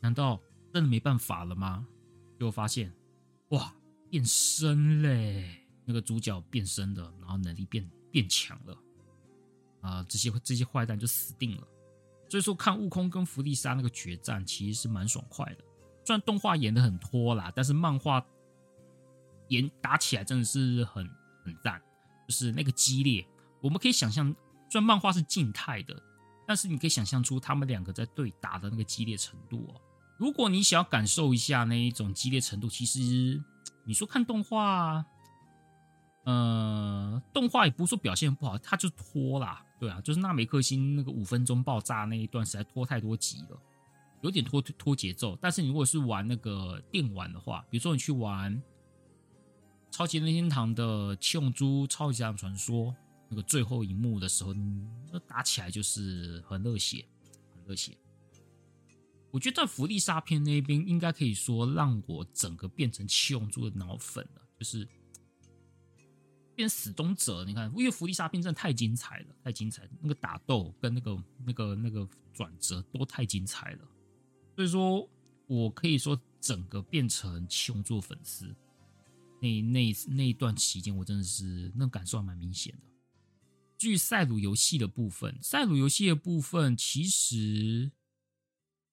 [0.00, 0.38] 难道
[0.72, 1.86] 真的没办法了吗？
[2.38, 2.92] 结果发现，
[3.48, 3.74] 哇，
[4.10, 5.64] 变身嘞！
[5.86, 8.78] 那个主角变身的，然后能力变变强了，
[9.80, 11.66] 啊、这些这些坏蛋就死定了。
[12.28, 15.64] 所以说，看悟空跟弗利萨那个决战，其实是蛮爽快的。
[16.04, 18.22] 虽然动画演得很拖啦，但是漫画
[19.48, 21.08] 演打起来真的是很
[21.42, 21.80] 很赞，
[22.28, 23.26] 就是那个激烈。
[23.60, 24.34] 我们可以想象，
[24.70, 26.00] 虽然漫画是静态的，
[26.46, 29.80] 但是你可以想象出他们两个在对打的那个激烈程度哦。
[30.16, 33.42] 如果你想要感受一下那一种激烈程度，其实
[33.84, 35.04] 你说看动画，
[36.24, 43.60] 呃，动画也不是说表现不好，它就拖啦，对啊，就是纳美克星那个五分钟爆炸那一段实在拖太多集了，
[44.22, 45.36] 有点拖拖节奏。
[45.40, 48.60] 但是你如果是玩那个电玩的话，比如说你去玩
[49.90, 52.86] 超级任天堂的《七龙珠超级战传说》。
[53.28, 54.54] 那个最后一幕的时候，
[55.12, 57.04] 那打起来就是很热血，
[57.54, 57.96] 很热血。
[59.30, 64.88] 我觉得在弗利沙篇那边，应该可以说让我整个变成七龙珠的脑粉了，就是
[66.54, 67.44] 变死忠者。
[67.44, 73.88] 你看，因为福利沙篇真的太精彩了，太精彩，那个打斗跟那个那个那个转折都太精彩了。
[74.56, 75.06] 所以说
[75.46, 78.52] 我可以说整个变成七龙珠粉丝。
[79.40, 82.80] 那那那一段期间，我真的是那感受还蛮明显的。
[83.78, 87.92] 据赛鲁游戏的部分，赛鲁游戏的部分其实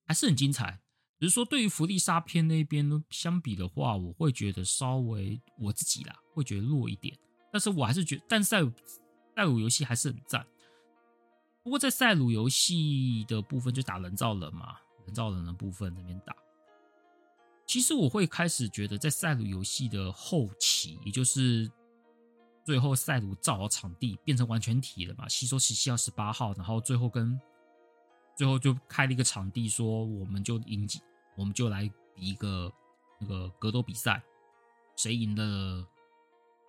[0.06, 0.80] 还是很精彩，
[1.20, 7.18] 只是说对于弗利萨篇那边相比的话，我会觉得稍微我自己啦会觉得弱一点。
[7.52, 8.62] 但是我还是觉得，但赛
[9.36, 10.46] 赛鲁游戏还是很赞。
[11.64, 16.36] 不过在赛鲁游戏的部分，就打人造人嘛，人造人的部分那边打，
[17.66, 21.72] 其实我会开始觉得，在赛鲁游戏的后期，也就是。
[22.66, 25.30] 最后，赛鲁造好场地，变成完全体了嘛？
[25.30, 27.40] 吸收十七号、十八号，然后最后跟
[28.36, 30.88] 最后就开了一个场地，说我们就赢，
[31.36, 32.74] 我们就来比一个
[33.20, 34.20] 那个格斗比赛，
[34.96, 35.88] 谁赢了，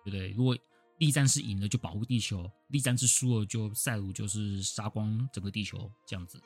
[0.05, 0.29] 对不对？
[0.29, 0.55] 如果
[0.99, 6.39] 力战士赢了，就保护地球；力战士输了，就赛鲁就是杀光整个地球这样子。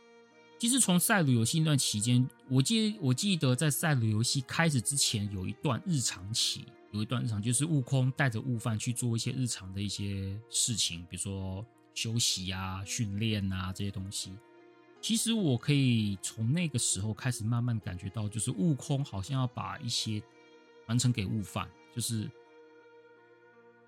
[0.59, 6.65] 其实从赛鲁游戏那段期间，我记我记得在赛鲁游戏开始之前，有一段日常期。
[6.91, 14.33] 有一段日常，就是悟空带着悟饭去做一些日常的一些事情，比如说休息啊、训练啊这些东西。
[15.01, 20.21] 其实我可以从那个时候开始慢慢感觉到，就是悟空好像要把一些
[20.85, 22.29] 传承给悟饭，就是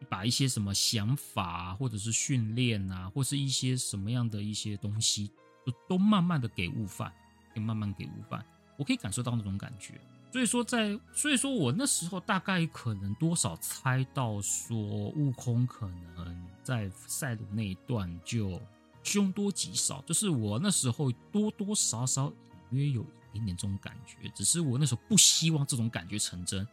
[0.09, 5.29] 把一些什么想法，或者是训练啊，或是一些什么样的一些东西，
[5.65, 7.13] 都都慢慢的给悟饭，
[7.53, 8.43] 给慢慢给悟饭。
[8.77, 10.01] 我可以感受到那种感觉。
[10.33, 18.59] 所以说在，所以说我那时候大概可能多少猜到说，悟空可能在赛鲁那一段就
[19.03, 22.33] 凶多吉少，就是我那时候多多少少
[22.71, 26.67] 隐约有一点点这种感觉，只是我那时候不希望这种感觉成真。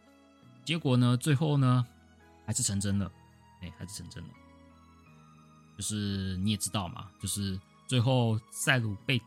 [0.64, 1.86] 结果呢，最后呢，
[2.46, 3.12] 还是成真了，
[3.60, 4.30] 哎，还是成真了。
[5.76, 9.20] 就是你也知道嘛，就是最后赛鲁被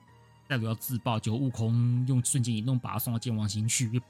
[0.49, 4.01] 赛鲁要自爆，就悟空用瞬间移动把他送到剑王星去。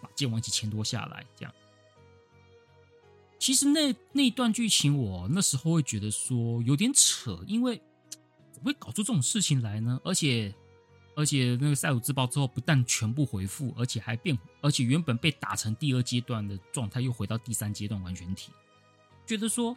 [0.00, 1.54] 把剑王一起牵拖下来，这样。
[3.38, 7.80] 其实那那一段剧情，我那时候会觉得说有点扯，因为
[8.50, 10.00] 怎么会搞出这种事情来呢？
[10.02, 10.52] 而且，
[11.14, 18.50] 而且那个赛鲁自爆之后，不但全部回复，而且还变，而且原本被打成第二阶段的状态，又回到第三阶段完全体。
[19.24, 19.76] 觉得说，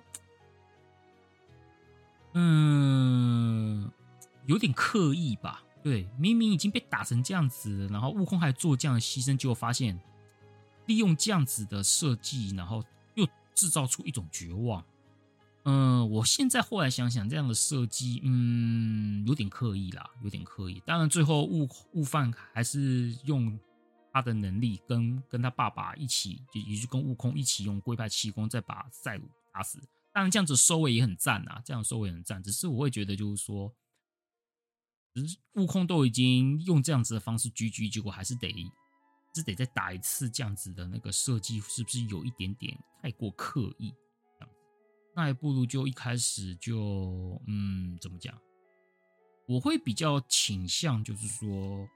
[2.34, 3.92] 嗯，
[4.48, 5.62] 有点刻意吧？
[5.84, 10.00] 对，明明已经被打成这样子，然后悟空还做这样的牺牲，结果发现。
[10.86, 12.84] 利用这样子的设计，然后
[13.16, 14.84] 又制造出一种绝望。
[15.64, 20.82] 嗯、我现在后来想想，这样的设计，嗯，有点刻意啦，有点刻意。
[20.88, 23.60] 当然，最后悟悟饭还是用
[24.12, 29.80] 他的能力跟跟他爸爸一起，就也就跟悟空一起用龟派气功，再把赛鲁打死。
[30.12, 32.42] 当然，这样子收尾也很赞啊，这样收尾很赞。
[32.42, 33.72] 只是我会觉得，就是说，
[35.14, 38.52] 只是悟空都已经用这样子的方式 GG，结果还是得。
[39.34, 43.94] 只得再打一次，这样子的那个设计是不是有一点点太过刻意？
[44.38, 44.60] 这样子，
[45.16, 48.38] 那还不如就一开始就嗯，怎么讲？
[49.48, 51.88] 我会比较倾向就是说，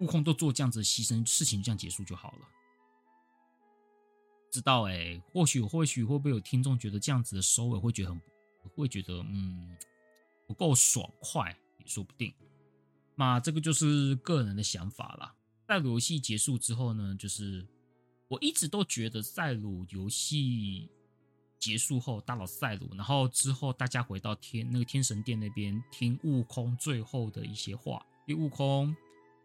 [0.00, 2.48] 悟空都做这样子的牺牲，事情这样结束就好了。
[4.50, 8.20] 知道哎、或许或许会不会有听众觉得这样子的收尾会觉得很
[8.74, 9.76] 会觉得嗯
[10.46, 12.32] 不够爽快，也说不定。
[13.14, 15.34] 那这个就是个人的想法啦。
[15.68, 17.68] 赛鲁游戏结束之后呢，就是
[18.26, 20.88] 我一直都觉得赛鲁游戏
[21.58, 28.96] 结束后打倒赛鲁，然后之后大家回到天那个天神殿那边听悟空最后的一些话，因为悟空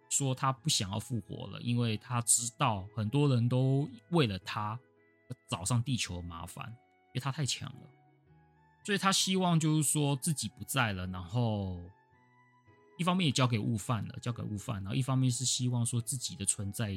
[0.09, 4.79] 说他不想要复活了，因为他知道很多人都为了他
[5.49, 7.89] 找上地球的麻烦，因为他太强了，
[8.85, 11.81] 所以他希望就是说自己不在了，然后。
[12.97, 16.91] 一方面也交给悟饭了，交给悟饭，然后一方面是希望说自己的存在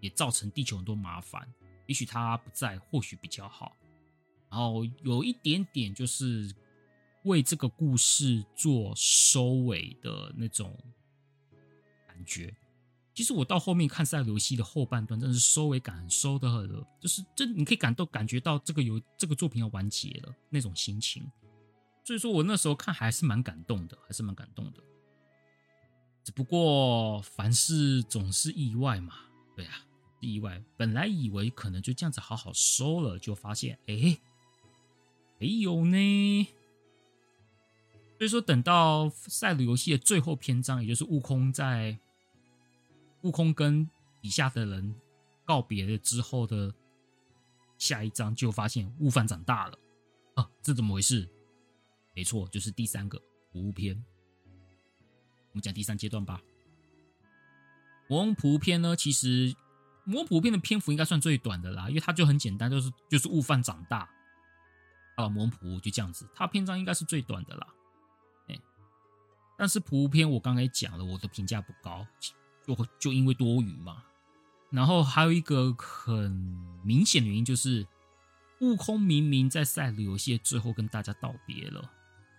[0.00, 1.46] 也造成地球很多麻烦，
[1.86, 3.76] 也许他不在，或许比较好。
[4.48, 6.54] 然后有一点点就是
[7.24, 10.78] 为这个故事做收尾的那种
[12.06, 12.54] 感觉。
[13.12, 16.68] 其实我到后面看赛罗游戏的后半段，真的是收尾感收的很，
[17.00, 21.28] 就是这你可以感到感觉到这个有这个作品要完结了那种心情。
[22.04, 24.82] 所以说我那时候看还是蛮感动的，还是蛮感动的。
[26.26, 29.14] 只不过凡事总是意外嘛，
[29.54, 29.74] 对啊，
[30.18, 30.60] 意外。
[30.76, 34.18] 本来以为可能就这样子好好收了，就发现哎，
[35.38, 36.48] 没有呢。
[38.18, 41.96] 所以说，等到赛鲁游戏的最后篇章，也就是悟空在
[43.20, 43.88] 悟空跟
[44.20, 44.96] 底下的人
[45.44, 46.74] 告别了之后的
[47.78, 49.78] 下一章，就发现悟饭长大了
[50.34, 50.50] 啊！
[50.60, 51.28] 这怎么回事？
[52.16, 53.16] 没错，就是第三个
[53.52, 54.04] 服务篇。
[55.56, 56.42] 我们讲第三阶段吧。
[58.08, 59.56] 魔王普篇呢，其实
[60.04, 64.06] 魔普篇的篇幅应该算最短的啦，因为它就很简单，就是就是悟饭长大
[65.16, 67.66] 啊，魔王普就这样子，它篇章应该是最短的啦。
[68.48, 68.60] 哎，
[69.56, 72.06] 但是普篇我刚才讲了，我的评价不高，
[72.66, 74.04] 就就因为多余嘛。
[74.68, 76.30] 然后还有一个很
[76.84, 77.86] 明显的原因就是，
[78.60, 81.90] 悟空明明在赛鲁游戏最后跟大家道别了，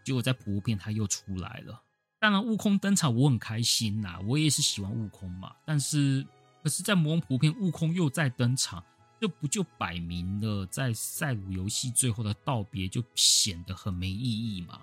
[0.05, 1.81] 结果在普篇他又出来了。
[2.19, 5.55] 当然，悟空登场我很开心呐，我也是喜欢悟空嘛。
[5.63, 6.25] 但是，
[6.63, 8.83] 可是，在魔王普遍，悟空又再登场，
[9.21, 14.81] 这不就摆明了在赛鲁游戏最后的道别就显得很没意义嘛？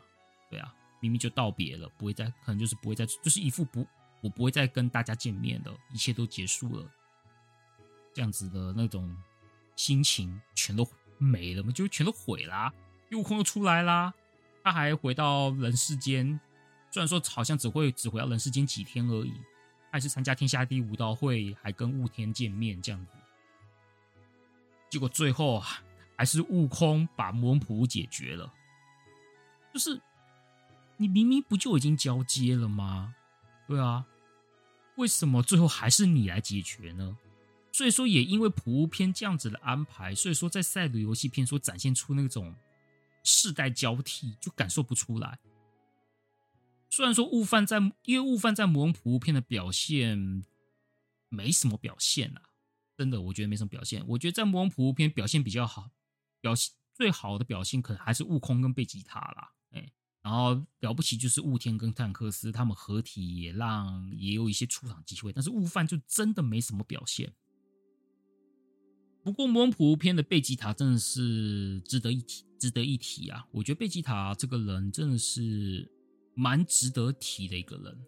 [0.49, 3.85] 对啊，明明就道别了，不会再，可能就是不会再，就是一副不，
[4.21, 6.89] 我不会再跟大家见面了，一切都结束了，
[8.15, 9.13] 这样子的那种
[9.75, 10.87] 心情全都
[11.19, 12.73] 没了嘛，就全都毁啦。
[13.11, 14.15] 悟空又出来啦，
[14.63, 16.39] 他还回到人世间。
[16.95, 19.33] 虽然说好像只会只回到人世间几天而已，
[19.91, 23.13] 还是参加天下第一武道会，还跟悟天见面这样子。
[24.89, 25.61] 结果最后
[26.17, 28.55] 还是悟空把魔普解决了。
[29.73, 30.01] 就是
[30.97, 33.17] 你明明不就已经交接了吗？
[33.67, 34.07] 对啊，
[34.95, 37.19] 为什么最后还是你来解决呢？
[37.73, 42.55] 所以说也因为普篇这样子的安排，所以说在赛鲁游戏篇所展现出那种
[43.25, 45.37] 世代交替，就感受不出来。
[46.95, 50.45] 虽然说悟饭在，因为悟饭在魔王普篇的表现，
[51.29, 52.43] 没什么表现啊，
[52.97, 54.07] 真的，我觉得没什么表现。
[54.07, 55.91] 我觉得在魔王普乌篇表现比较好，
[56.41, 59.91] 表现最好的表现可能还是悟空跟贝吉塔啦，哎，
[60.23, 67.35] 然后了不起就是悟天跟坦克斯他们合体也让也有一些出场机会，但是悟饭就真的没什么表现。
[69.25, 73.49] 不过魔王普乌篇的贝吉塔真的是值得一提，值得一提啊！
[73.51, 75.91] 我觉得贝吉塔这个人真的是
[76.35, 77.99] 蛮值得提的一个人。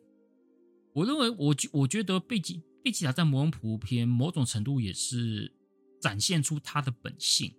[0.93, 5.53] 我认为，我觉我觉得贝吉贝吉塔在魔王普乌篇某种程度也是
[6.01, 7.55] 展现出他的本性。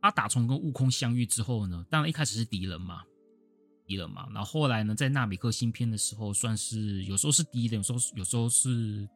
[0.00, 3.02] 他打从跟悟空相遇之后呢，当然一开始是敌人嘛，
[3.86, 4.28] 敌人嘛。
[4.34, 9.08] 然后后来呢，在纳米克星篇的时候，算是有时候是敌人，有时候有时候是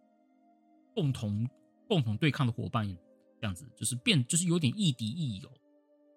[0.94, 1.46] 共同
[1.86, 2.88] 共同对抗的伙伴，
[3.40, 5.50] 这样子就是变，就是有点亦敌亦友。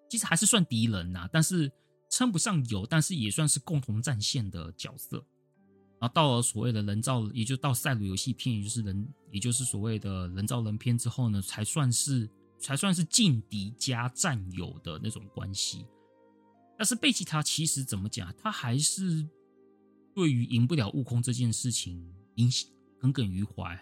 [0.08, 1.70] 其实还是算敌人呐，但是
[2.12, 5.16] 称不上有，但是也算是共同战线的角色。
[5.98, 15.86] 然后到了所谓的人造，也就到赛鲁游戏片，也就是人，也就是所谓的人造人片之后呢，才算是才算是劲敌加战友的那种关系。
[16.76, 19.26] 但是贝吉塔其实怎么讲，他还是
[20.14, 22.12] 对于赢不了悟空这件事情，
[23.00, 23.74] 耿耿于怀，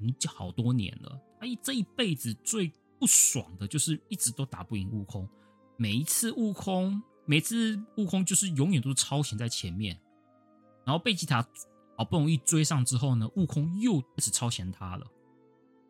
[0.00, 1.20] 已经好多年了。
[1.38, 5.28] 他一这一辈子最不爽的就是一直都打不赢悟空。
[5.76, 10.00] 每一次悟空，每次悟空就是永远都超前在前面，
[10.82, 11.46] 然后贝吉塔
[11.94, 15.06] 好不容易追上之后呢，悟空又开始超前他了，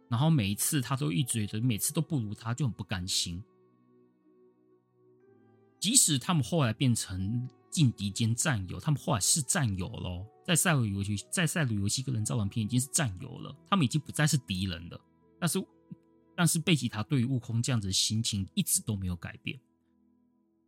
[0.09, 3.41] 然后每一次他都一直觉得每次都不如他，就很不甘心。
[5.79, 15.01] 即使他们后来变成劲敌兼战友，他们后来是战友喽，在赛鲁游戏，在赛鲁游戏跟人造人篇已经是战友了，他们已经不再是敌人了。
[15.39, 15.65] 但是，
[16.35, 19.57] 但是贝吉塔对于悟空这样子的心情一直都没有改变。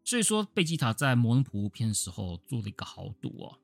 [0.05, 3.59] 所以说，贝吉塔在魔人普乌篇的时候做了一个豪赌哦，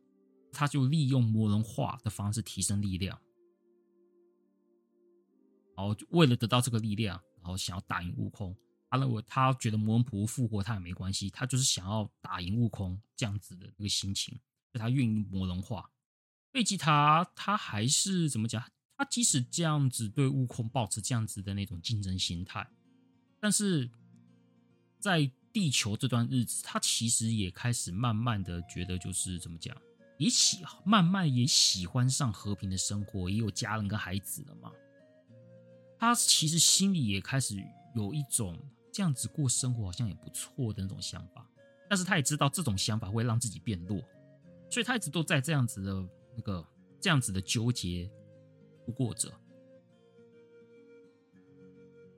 [0.52, 3.18] 他就利用魔人化的方式提升力量，
[5.76, 8.56] 然后为了得到这个力量，然后想要打赢悟空。
[8.88, 14.34] 他认为他觉得魔人普乌复活他也没关系，他就是想要打赢悟空这样子的一个心情，
[14.70, 15.90] 所以他愿意魔人化。
[16.52, 18.62] 贝吉塔他还是怎么讲？
[18.96, 22.66] 他即使这样子对悟空保持这样子的那种竞争心态，
[23.40, 23.90] 但是
[25.00, 29.74] 在地球这段日子，他其实也开始慢慢的觉得，就是怎么讲，
[30.18, 34.70] 也喜慢慢也喜欢上和平的生活，也有家人跟孩子了嘛。
[35.98, 37.56] 他其实心里也开始
[37.94, 38.54] 有一种
[38.92, 41.50] 这样子过生活好像也不错的那种想法，
[41.88, 43.98] 但是他也知道这种想法会让自己变弱，
[44.70, 46.62] 所以他一直都在这样子的那个
[47.00, 48.10] 这样子的纠结
[48.84, 49.32] 度过着。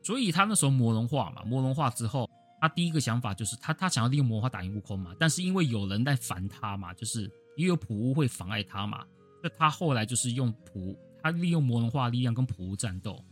[0.03, 2.28] 所以他那时候魔龙化嘛，魔龙化之后。
[2.61, 9.07] 他第一个想法就是他他想要利用魔人化打赢悟空嘛，但是因为有人在烦他嘛，就是也有普乌会妨碍他嘛，
[9.43, 13.25] 那他后来就是用普他利用魔龙化力量跟普乌战斗，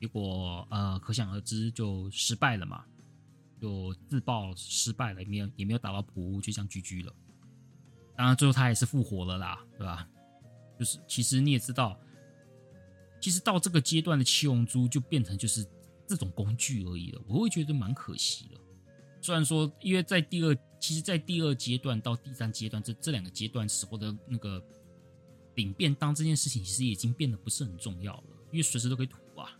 [0.00, 2.84] 结果呃可想而知就失败了嘛，
[3.60, 7.14] 就自爆失败了，也没有也没有打到普乌，就这样 GG 了。
[8.16, 10.06] 当然最后他也是复活了啦，对吧？
[10.78, 11.98] 就是其实你也知道，
[13.20, 15.64] 其实到这个阶段的七龙珠就变成就是
[16.12, 18.60] 这种工具而已了，我会觉得蛮可惜的。
[19.22, 24.62] 虽然说，因为在第二，其实，在第二阶段到第三阶段这这两个阶段时候的那个
[25.54, 29.56] 领便当这件事情，其实已经变得不是很重要了，因为随时都可以吐啊。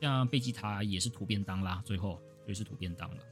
[0.00, 3.22] 像贝吉塔也是吐便当啦，最后也是吐便当了。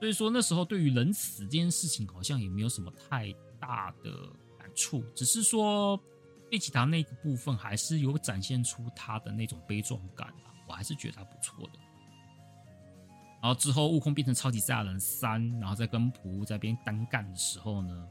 [0.00, 4.10] 所以说那时候对于人死这件事情，好像也没有什么太大的
[4.58, 5.96] 感触，只是说
[6.50, 10.32] 贝吉塔那个部分还是有展现出他的那种悲壮感，
[10.68, 11.78] 我还是觉得他不错的。
[13.40, 18.08] 然后之后，悟空变成超级赛亚人三，然后再跟普乌在边单干的时候呢，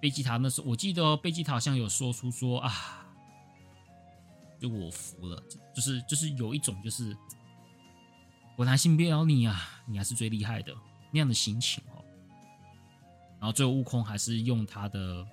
[0.00, 2.72] 贝吉塔那时候我记得贝吉塔好像有说出说啊，
[4.58, 5.42] 就我服了，
[5.74, 7.16] 就是就是有一种就是
[8.56, 10.72] 我拿信不了你啊，你还是最厉害的
[11.10, 12.04] 那样的心情哦。
[13.40, 15.26] 然后最后悟空还是用他的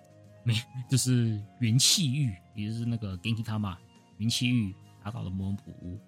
[0.43, 0.55] 没
[0.89, 3.77] 就是元气玉，也就是那个 Genki Tama
[4.17, 4.73] 元气玉
[5.03, 5.99] 打倒了魔人普乌。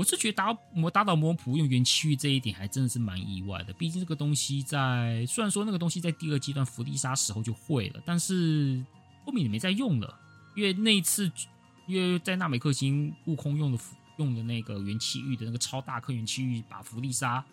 [0.00, 3.72] 我是觉得打我打倒魔人普用元气玉这一点还真的是蛮意外的。
[3.74, 8.82] 毕竟这个东西在虽然说那个东西在第二阶段弗利沙时候就会了，但是
[9.26, 10.18] 后面也没再用了。
[10.56, 11.30] 因为那一次，
[11.86, 13.78] 因为在纳美克星悟空用的
[14.16, 17.44] 用的那个元气玉的那个超大颗元气玉把弗利沙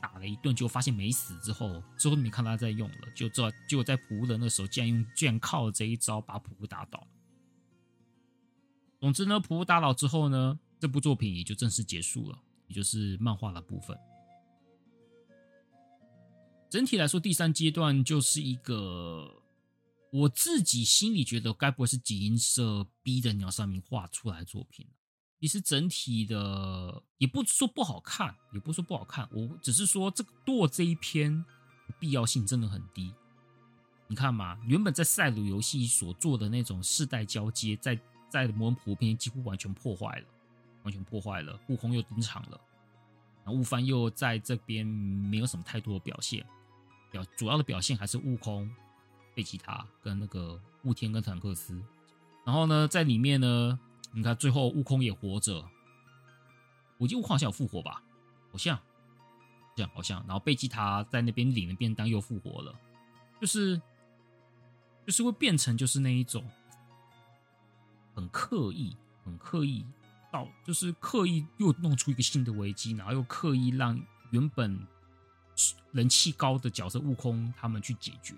[0.00, 3.10] 打了一顿，结果发现没死之后，之后都没看他再用了。
[3.14, 7.06] 就这就在普乌的那时候，竟然用居然靠这一招把普乌打倒。
[8.98, 10.58] 总之呢，普乌打倒之后呢。
[10.82, 13.96] 这部作品也就正式结束了，也就是漫画的部分。
[16.68, 19.40] 整体来说，第三阶段就是一个
[20.10, 24.84] 我自己心里觉得，该不会是集英社逼着鸟山明画出来作品？
[25.40, 31.44] 其实整体的也不说不好看，也不说不好看，我只是说这个舵这一篇
[32.00, 33.14] 必要性真的很低。
[34.08, 37.96] 你看嘛，原本在赛鲁游戏所做的那种世代交接，在
[38.28, 40.26] 在魔人普篇几乎完全破坏了，
[40.82, 41.58] 完全破坏了。
[41.68, 42.60] 悟空又登场了，
[43.44, 46.46] 然后悟饭又在这边没有什么太多的表现，
[47.10, 48.70] 表主要的表现还是悟空、
[49.34, 51.82] 贝吉塔跟那个悟天跟坦克斯。
[52.44, 53.78] 然后呢，在里面呢。
[54.14, 55.66] 你看，最后悟空也活着，
[56.98, 58.02] 我记得悟空好像有复活吧？
[58.50, 58.78] 好像，
[59.74, 60.22] 这样好像。
[60.26, 62.78] 然后贝吉塔在那边领了便当又复活了，
[63.40, 63.80] 就是，
[65.06, 66.44] 就是会变成就是那一种
[68.14, 69.86] 很刻意、很刻意
[70.32, 74.84] 到，就是刻意又弄出一个新的危机，然后又刻意让原本
[75.92, 78.34] 人气高的角色悟空他们去解决。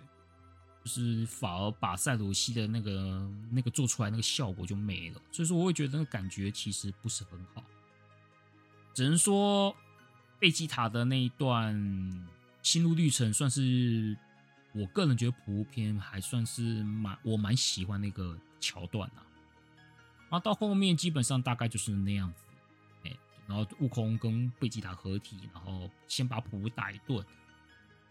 [0.84, 7.64] 就是反而把赛罗西的那个那个做出来那个效果就没了，所以说我会觉得那个感觉其实不是很好。
[8.92, 9.74] 只能说
[10.38, 11.74] 贝吉塔的那一段
[12.62, 14.14] 心路历程，算是
[14.74, 19.22] 我个人觉得普篇还算是蛮我蛮喜欢那个桥段呐。
[20.34, 22.42] 然后到后面基本上大概就是那样子，
[23.04, 23.16] 哎，
[23.46, 27.18] 然后悟空跟贝吉塔合体，然后先把普打一顿，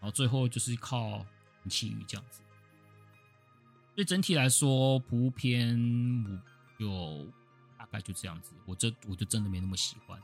[0.00, 1.22] 后最后就是靠
[1.68, 2.40] 气宇这样子。
[3.94, 5.78] 所以整体来说，普篇
[6.24, 6.40] 我
[6.78, 7.26] 就
[7.76, 10.18] 大概就这样子，我这我就真的没那么喜欢。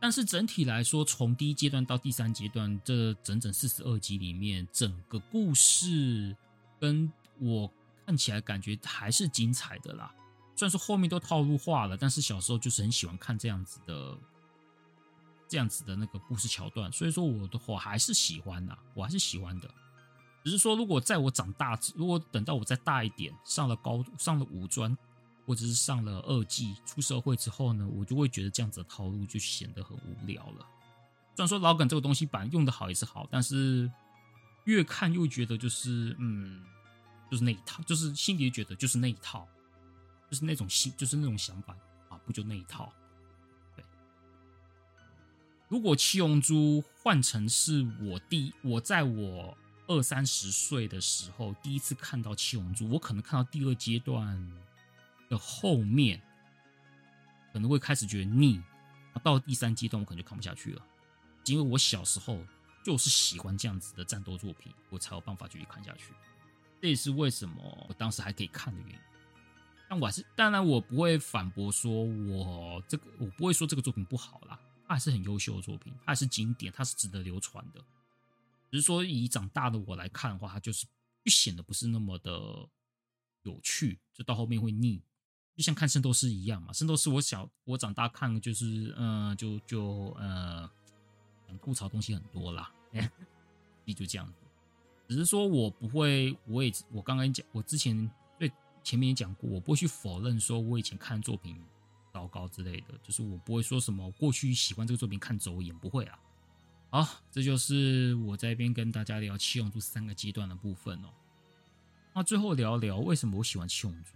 [0.00, 6.34] 但是整体来说，从第一阶段到第三阶段，这整整四十二集里面，整个故事
[6.80, 7.70] 跟我
[8.06, 10.10] 看起来感觉还是精彩的啦。
[10.56, 14.18] 虽然说后面都套路化了，但是小时候就是很喜欢看这样子的
[15.46, 19.70] 这样子的那个故事桥段，所以说我的话还是喜欢的，我还是喜欢的。
[20.42, 24.96] 只是说，如果在我长大，如果等到我再大一点，上了高，上了五专，
[25.44, 30.66] 或者是上了二技，出社会之后呢，我就会觉得这样子的套路就显得很无聊了。
[31.34, 33.90] 虽然说老梗这个东西本来用的好也是好，但是
[34.64, 36.64] 越看又觉得就是，嗯，
[37.30, 39.46] 就是那一套，就是心里觉得就是那一套，
[40.30, 41.76] 就是那种心，就是那种想法
[42.08, 42.92] 啊，不就那一套？
[43.74, 43.84] 对。
[45.68, 49.56] 如果七龙珠换成是我第，我在我。
[49.88, 54.52] 二三十岁的时候，第一次看到七龙珠，我可能看到第二阶段
[55.28, 56.20] 的后面，
[57.52, 58.60] 可能会开始觉得腻。
[59.22, 60.84] 到第三阶段，我可能就看不下去了，
[61.44, 62.44] 因为我小时候
[62.84, 66.12] 就是喜欢这样子的战斗作品，我才有办法继续看下去。
[66.82, 68.98] 这也是为什么我当时还可以看的原因。
[69.88, 77.80] 但我还是，当然我不会反驳说我这个，我不会说这个作品不好啦，它还是很优秀的作品，它还是经典，它是值得流传的。
[78.70, 80.86] 只是说，以长大的我来看的话，它就是
[81.26, 82.68] 显得不是那么的
[83.42, 85.00] 有趣，就到后面会腻，
[85.56, 86.72] 就像看圣斗士一样嘛。
[86.72, 90.68] 圣斗士我小我长大看就是，嗯、呃，就就呃，
[91.62, 92.72] 吐槽东西很多啦，
[93.84, 94.42] 也 就这样子。
[95.08, 98.10] 只是说我不会，我也我刚刚讲，我之前
[98.86, 101.60] 前面也讲过，我不会去否认说我以前看作品
[102.12, 106.16] 糟糕之类的，就是我不会说什么过去喜欢这个作品看走眼，不会啊。
[106.90, 111.08] 好，这就是我在一边跟大家聊七龙珠三个阶段的部分哦。
[112.14, 114.12] 那最后聊聊为什么我喜欢七龙珠。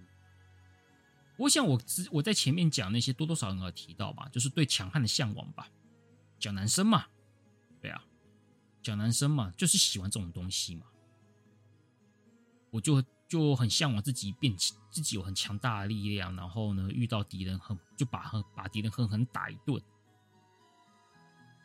[1.37, 5.69] 我想我之我在前面讲那些多多少少有提到吧，就是对强悍的向往吧。
[6.39, 7.07] 讲男生嘛，
[7.81, 8.05] 对啊，
[8.85, 10.87] 讲男生嘛，就是喜欢这种东西嘛。
[12.71, 14.53] 我就就很向往自己变，
[14.91, 19.81] 自己有很强大的力量，然后呢，遇到敌人很就把把敌人狠狠打一顿。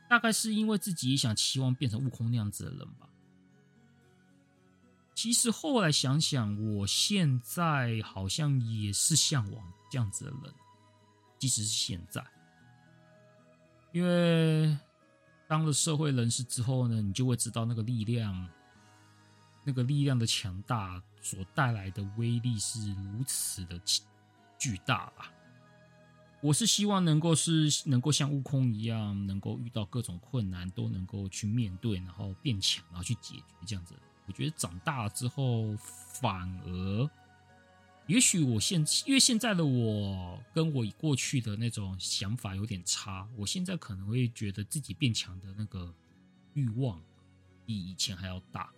[0.07, 3.09] 大概是因为自己也想期望变成悟空那样子的人吧。
[5.15, 10.53] 其实后来想想，我现在好像也是向往这样子的人，
[11.39, 12.23] 即使是现在，
[13.91, 14.77] 因为
[15.47, 18.47] 当了社会人士之后呢，你就会知道那个力量，
[19.63, 23.81] 那个力量的强大所带来的威力是如此的
[24.59, 25.31] 巨大吧。
[26.39, 33.95] 我是希望能够是能够像悟空一样，能够遇到各种困难都能够去面对，然后变强，然后去解决这样子。
[34.27, 37.09] 我觉得长大了之后，反而，
[38.05, 45.91] 也许我现因为现在的我跟我过去的那种想法有点差，我现在可能会觉得自己变强的那个
[46.53, 47.01] 欲望
[47.65, 48.71] 比以前还要大。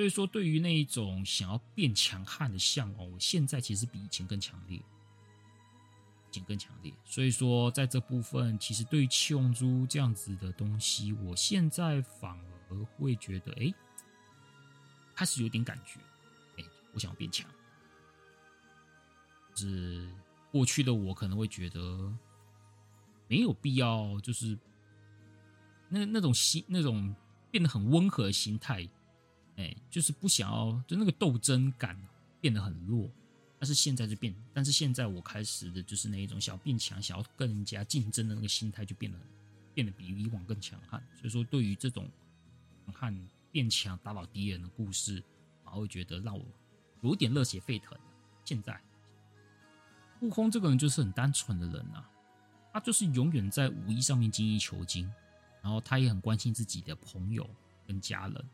[0.00, 4.80] 所以说，对于那一种想要变强悍的向往，我现在其实比以前更强烈。
[6.46, 12.30] 更强烈，所以说在这部分，其实对于七龙珠这样子的东西，我现在反
[12.70, 13.74] 而会觉得，哎，
[15.14, 16.00] 开始有点感觉，
[16.56, 17.46] 哎，我想要变强。
[19.54, 20.08] 是
[20.50, 22.10] 过去的我可能会觉得
[23.28, 24.58] 没有必要，就是
[25.90, 27.14] 那那种心那种
[27.50, 28.88] 变得很温和的心态，
[29.60, 31.96] 哎，就是不想要，就那个斗争感
[32.40, 33.08] 变得很弱。
[33.58, 39.18] 但是现在就变，但是现在我开始的就是那一种想要变强、想要更加竞争的那个心态就变得
[39.74, 40.98] 变得比以往更强悍。
[41.14, 42.08] 所以说，对于这种
[42.86, 45.22] 强悍、变强、打倒敌人的故事，
[45.64, 46.44] 我会觉得让我
[47.02, 47.98] 有点热血沸腾。
[48.46, 48.80] 现在。
[50.22, 52.08] 悟空这个人就是很单纯的人、啊，
[52.72, 55.10] 他就是永远在武艺上面精益求精，
[55.62, 57.48] 然后他也很关心自己的朋友
[57.86, 58.44] 跟家人。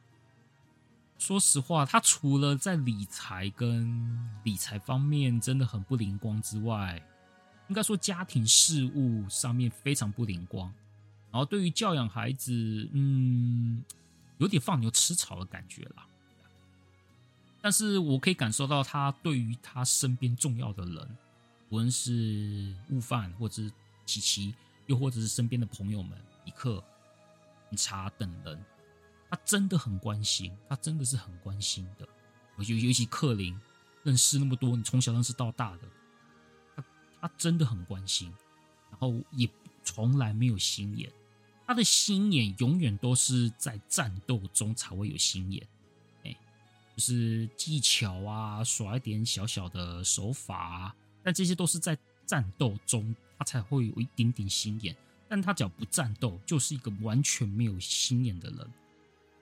[1.19, 7.03] 说实话，他除了在理财跟理财方面真的很不灵光之外，
[7.69, 10.73] 应该说家庭事务上面非常不灵光。
[11.33, 12.53] 然后对于教养孩子，
[12.93, 13.83] 嗯，
[14.39, 16.07] 有点放牛吃草的感觉啦。
[17.61, 21.17] 但是我可以感受到他对于他身边重要的人。
[21.69, 23.73] 无论是悟饭，或者是
[24.05, 24.55] 琪琪，
[24.87, 26.83] 又或者是身边的朋友们，一克、
[27.69, 28.65] 警察等人，
[29.37, 32.09] 他真的很关心，他真的是很关心的。
[32.57, 33.55] 尤尤其克林，
[34.03, 35.81] 认识那么多，你从小认识到大的，
[36.75, 36.85] 他
[37.21, 38.33] 他真的很关心，
[38.91, 39.47] 然后也
[39.85, 41.13] 从来没有心眼。
[41.67, 45.67] 他的心眼永远都是在战斗中才会有心眼，
[46.25, 46.35] 哎，
[46.97, 50.97] 就是技巧啊，耍一点小小的手法啊。
[51.23, 54.97] 但这些都是在战斗中，他才会有一点点心眼。
[55.29, 58.71] 但他只要不战斗，就是一个完全没有心眼的人。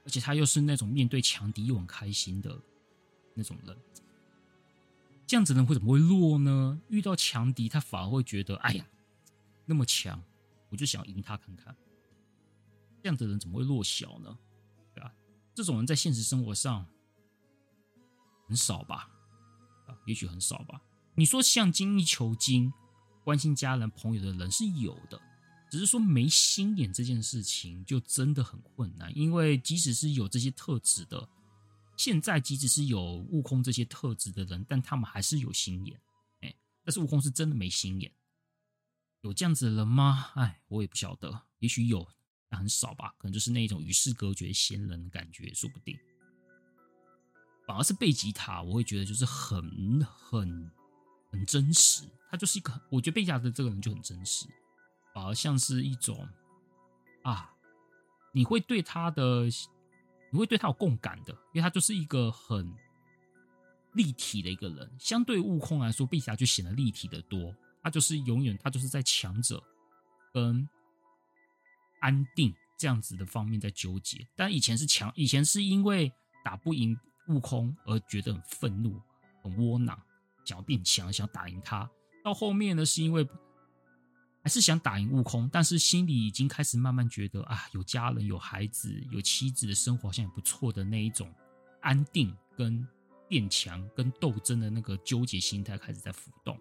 [0.04, 2.60] 而且他又是那种面对强敌又很开心的
[3.34, 3.76] 那种人。
[5.26, 6.80] 这样子的人会怎么会弱呢？
[6.88, 8.86] 遇到强敌，他反而会觉得：哎呀，
[9.64, 10.22] 那么强，
[10.68, 11.74] 我就想赢他看看。
[13.02, 14.38] 这样的人怎么会弱小呢？
[14.94, 15.14] 对吧？
[15.54, 16.86] 这种人在现实生活上
[18.46, 19.08] 很少吧？
[19.86, 20.80] 啊，也许很少吧。
[21.14, 22.72] 你说像精益求精、
[23.24, 25.20] 关心家人朋友的人是有的，
[25.74, 29.10] 只是说没心眼这件事情就真的很困难。
[29.18, 31.28] 因为即使是有这些特质的，
[31.96, 36.00] 现在即使是有悟空这些特质的人，但他们还是有心眼。
[36.42, 36.54] 哎，
[36.84, 38.12] 但是悟空是真的没心眼，
[39.22, 40.30] 有这样子的人吗？
[40.36, 42.06] 哎，我也不晓得，也许有，
[42.48, 43.12] 但很少吧。
[43.18, 45.98] 可能就是那种与世隔绝仙人的感觉，说不定。
[47.66, 50.70] 反而是贝吉塔，我会觉得就是很很。
[51.32, 54.46] 很真实，他就是一个，我觉得贝吉塔的这个人就很真实，
[55.14, 56.28] 反而像是一种
[57.22, 57.54] 啊，
[58.32, 59.44] 你会对他的，
[60.30, 62.74] 你会对他有共感的，因为他就是一个很
[63.92, 64.90] 立体的一个人。
[64.98, 67.54] 相对悟空来说，贝加就显得立体的多。
[67.80, 69.62] 他就是永远，他就是在强者
[70.32, 70.68] 跟
[72.00, 74.26] 安定这样子的方面在纠结。
[74.34, 76.10] 但以前是强，以前是因为
[76.42, 76.98] 打不赢
[77.28, 79.00] 悟空而觉得很愤怒、
[79.42, 79.96] 很窝囊。
[80.44, 81.88] 想要变强，想要打赢他。
[82.24, 83.26] 到后面呢，是因为
[84.44, 91.32] 还是想打赢悟空，但是心里已经开始慢慢觉得啊，有家人、有孩子、有妻子的生活好像也不错的那一种
[91.80, 92.86] 安定跟
[93.26, 96.56] 变强跟斗争的那个纠结心态开始在浮动，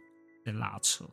[0.46, 1.06] 在拉扯。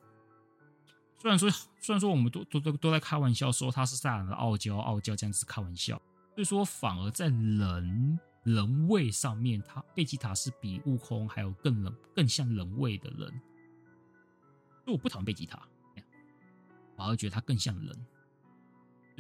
[1.19, 1.51] 虽然说，
[1.81, 6.01] 虽然说我们都都都都在开玩笑说他是赛亚人的傲娇，傲娇这样子开玩笑，
[6.35, 8.19] 所以说反而在人。
[8.43, 13.29] 人味上面，他贝吉塔是比悟空还有更人、更像人味的人。
[14.83, 15.63] 所以我不讨厌贝吉塔，
[17.01, 18.07] 反而觉得他更像人。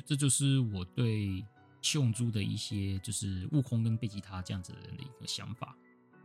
[0.05, 1.43] 这就是我对
[1.81, 5.75] 七龙珠的一些，就是悟空跟贝吉塔这样子的人的一个想法。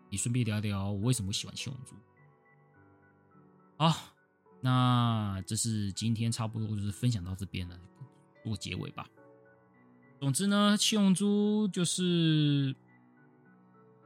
[0.10, 1.96] 也顺便聊聊我为什么喜欢七龙珠。
[3.78, 4.14] 好，
[4.60, 7.80] 那这是今天差不多就是分享到这边了，
[8.44, 9.08] 做结尾吧。
[10.20, 12.76] 总之呢，七龙珠就是。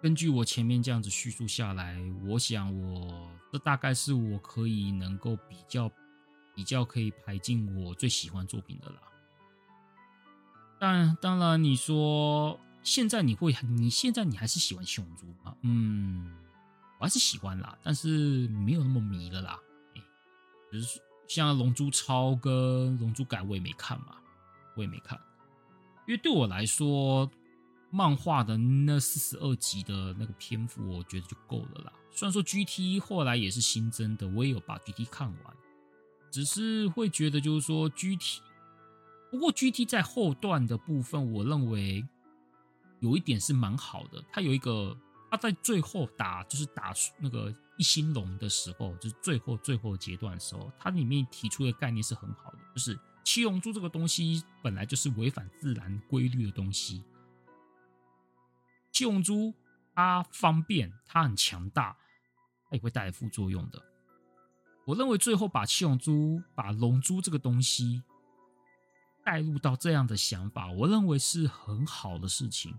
[0.01, 5.91] 根据我前面这样子叙述下来，我想我这大概是我可以能够比较
[6.59, 8.97] 比较可以排进我最喜欢作品的啦。
[10.77, 15.55] 但当然，你说现在你会，你现在你还是喜欢七龙珠吗？
[15.61, 16.35] 嗯，
[16.99, 19.57] 我还是喜欢啦，但是没有那么迷了啦。
[20.69, 20.99] 只是
[21.29, 24.17] 像龙珠超跟龙珠改我也没看嘛，
[24.75, 25.17] 我也没看，
[26.09, 27.31] 因为对我来说。
[27.91, 31.91] 漫画的那四十二集的那个篇幅，我觉得就够了啦。
[32.11, 35.57] 虽然说 GT 后来也是新增的，我也有把 GT 看完，
[36.31, 38.39] 只是会觉得就是说 GT，
[39.31, 42.05] 不过 GT 在后段的部分，我认为
[42.99, 44.23] 有一点是蛮好的。
[44.31, 44.97] 它有一个，
[45.31, 57.03] 它在最后打就是打那个一星龙的时候，就是最后最后阶段的时候，它里面提出的概念是很好的，就是七龙珠这个东西本来就是违反自然规律的东西。
[58.91, 59.53] 七龙珠，
[59.93, 61.95] 它方便，它很强大，
[62.69, 63.81] 它也会带来副作用的。
[64.89, 68.01] 我认为最后把七龙珠、把龙珠这个东西
[69.23, 72.73] 带入到这样的想法，我认为是很好的事情。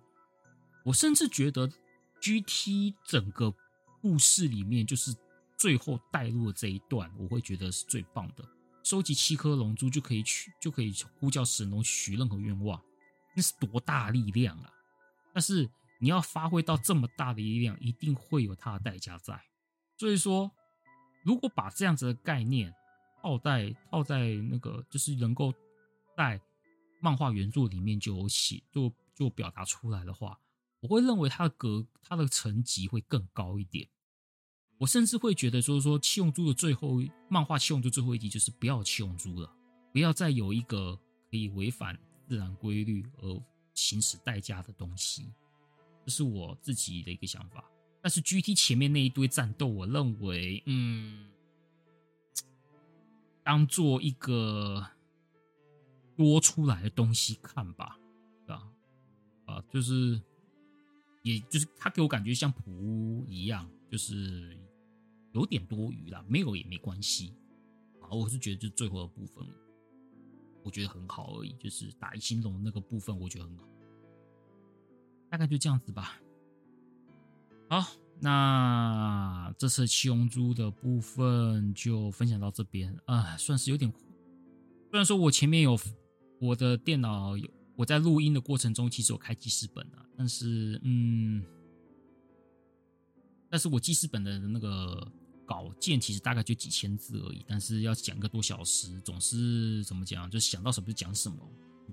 [0.84, 1.70] 我甚至觉得
[2.20, 3.54] GT 整个
[4.02, 5.14] 故事里面，就是
[5.56, 8.44] 最后带入的这一段，我会觉得是最棒的。
[8.82, 12.82] 收集七颗龙珠就可以取，就可以呼叫神龙许任何愿望，
[13.36, 14.72] 那是多大力量啊！
[15.32, 19.40] 但是你要发挥到这么大的力量，一定会有它的代价在。
[19.96, 20.50] 所以说，
[21.22, 22.74] 如果把这样子的概念
[23.20, 25.52] 套在套在那个，就是能够
[26.16, 26.40] 在
[27.00, 30.38] 漫画原作里面就有写，就就表达出来的话，
[30.80, 33.88] 我会认为它的格，它的层级会更高一点。
[34.78, 39.54] 我甚至会觉得说说七龙珠的最后漫画七龙珠最后一集就是不要七龙珠了，
[39.92, 40.98] 不要再有一个
[41.30, 43.42] 可以违反自然规律而
[43.74, 45.34] 行使代价的东西，
[46.06, 47.62] 这是我自己的一个想法。
[48.03, 51.28] 但是 GT 前面那一堆战斗，我认为，嗯，
[53.42, 54.86] 当做一个
[56.16, 57.98] 多出来的东西看吧，
[58.46, 58.72] 啊
[59.46, 60.20] 啊，就是，
[61.22, 64.59] 也就是他给我感觉像普乌一样，就是。
[65.32, 67.32] 有点多余啦，没有也没关系
[68.01, 68.11] 啊。
[68.11, 69.46] 我是觉得，就最后的部分，
[70.64, 71.53] 我觉得很好而已。
[71.53, 73.64] 就是打一星龙那个部分，我觉得很好。
[75.30, 76.20] 大概就这样子吧。
[77.70, 77.86] 好，
[78.18, 83.88] 那这次七龙珠的部分就分享到这边啊，算是有点。
[84.90, 85.78] 虽然说我前面有
[86.40, 91.44] 我的电脑有我在录音的过程中，其实有开记事本啊，但是嗯，
[93.48, 95.10] 但是我记事本的那个。
[95.46, 101.36] 稿件其实大概就几千字而已，但是要讲一个多小时，总是怎么讲，就想到什么就讲什么，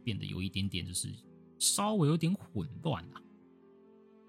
[0.03, 1.11] 变得有一点点就是
[1.57, 3.21] 稍微有点混乱啊。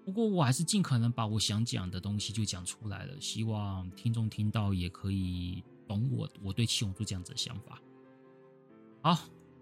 [0.09, 7.79] 不过我还是尽可能把我想讲的东西就讲出来了，希望听众听到也可以懂我我对七龙珠这样子的想法。
[9.03, 9.19] 好，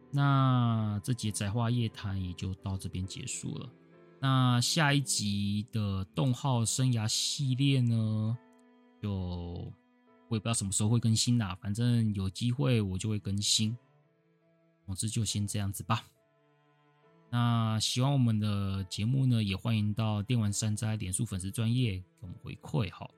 [0.09, 3.69] 那这节宅话夜谈也就到这边结束了。
[4.21, 8.37] 那下一集的动画生涯系列呢？
[9.01, 9.11] 就
[10.29, 13.77] 我也不知道什么时候会更新啦，反正有机会我就会更新。
[14.85, 16.05] 总之就先这样子吧。
[17.29, 23.09] 那喜欢我们的节目呢，也欢迎到电玩善哉脸书粉丝专业给我们回馈哈，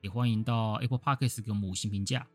[0.00, 2.26] 也欢迎到 Apple Podcast 给我们五星评价。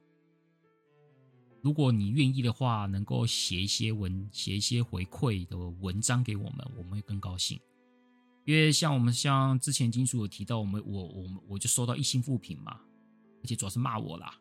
[1.61, 7.59] 如果你愿意的话，能够写一些文，写一些回馈的文章给我们，我们会更高兴。
[8.45, 12.81] 因为像我们像之前金属有提到，我们我我我就收到一星负评嘛。
[13.43, 14.39] 而且主要是骂我啦，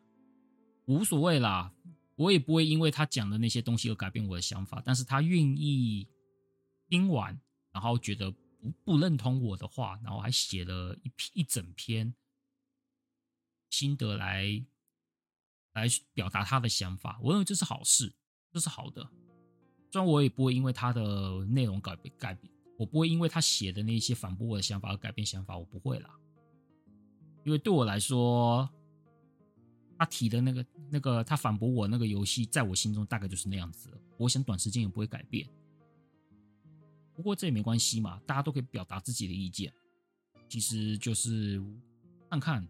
[0.85, 1.71] 无所谓啦，
[2.15, 4.81] 我也不会因为他讲的那些东西而改变我的想法。
[4.83, 6.07] 但是他愿意
[6.91, 7.39] 听完，
[7.71, 8.37] 然后觉得不
[8.83, 12.13] 不认同我的话，然后还写了一篇一整篇
[13.69, 14.61] 心得来
[15.71, 17.17] 来表达他的想法。
[17.23, 18.13] 我认为这是好事，
[18.51, 19.09] 这是好的。
[19.89, 26.09] 虽然我也不会因为他的内容改变改变，我不会因为他写的那些反驳我的想法而改变想法，我不会啦。
[27.45, 28.69] 因为对我来说。
[29.97, 33.95] 他提的那个、那个，他反驳我那个游戏，在我心中大概就是那样子。
[34.17, 35.47] 我想短时间也不会改变。
[37.21, 39.71] 不过这也没关系嘛，大家都可以表达自己的意见。
[40.49, 41.63] 其实就是
[42.31, 42.67] 看看、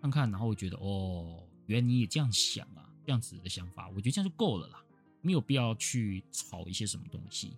[0.00, 4.82] 看看，然后我觉得哦，原来你也这样想啊，这样子的想法，我觉得这样就够了啦，
[5.20, 7.52] 没有必要去吵一些什么东西。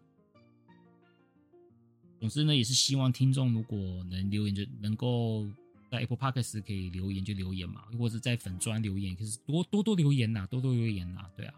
[2.19, 3.79] 总之呢，也是希望听众如果
[4.11, 5.47] 能留言，就能够。
[5.91, 11.55] 在 Apple Podcast 可以留言就留言嘛，或者在粉专留言，可是多多多留言呐，多多留言呐，对啊。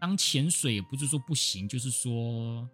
[0.00, 2.66] 当潜水也不是说不行，就是说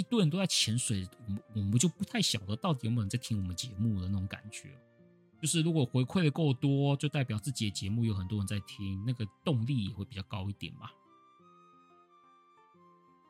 [0.00, 4.70] 一堆人都在潜水，我们我们就不太晓得到底有没有人在听我们节目的那种感觉。
[5.42, 10.88] 就是如果回馈的够多，就代表自己的节目有很多人在听，那个动力也会比较高一点嘛。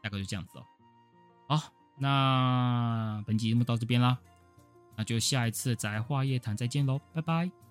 [0.00, 0.64] 大概就这样子哦。
[1.48, 4.16] 好，那本集节目到这边啦。
[4.96, 7.69] 那就下一次宅话夜谈再见喽，拜拜。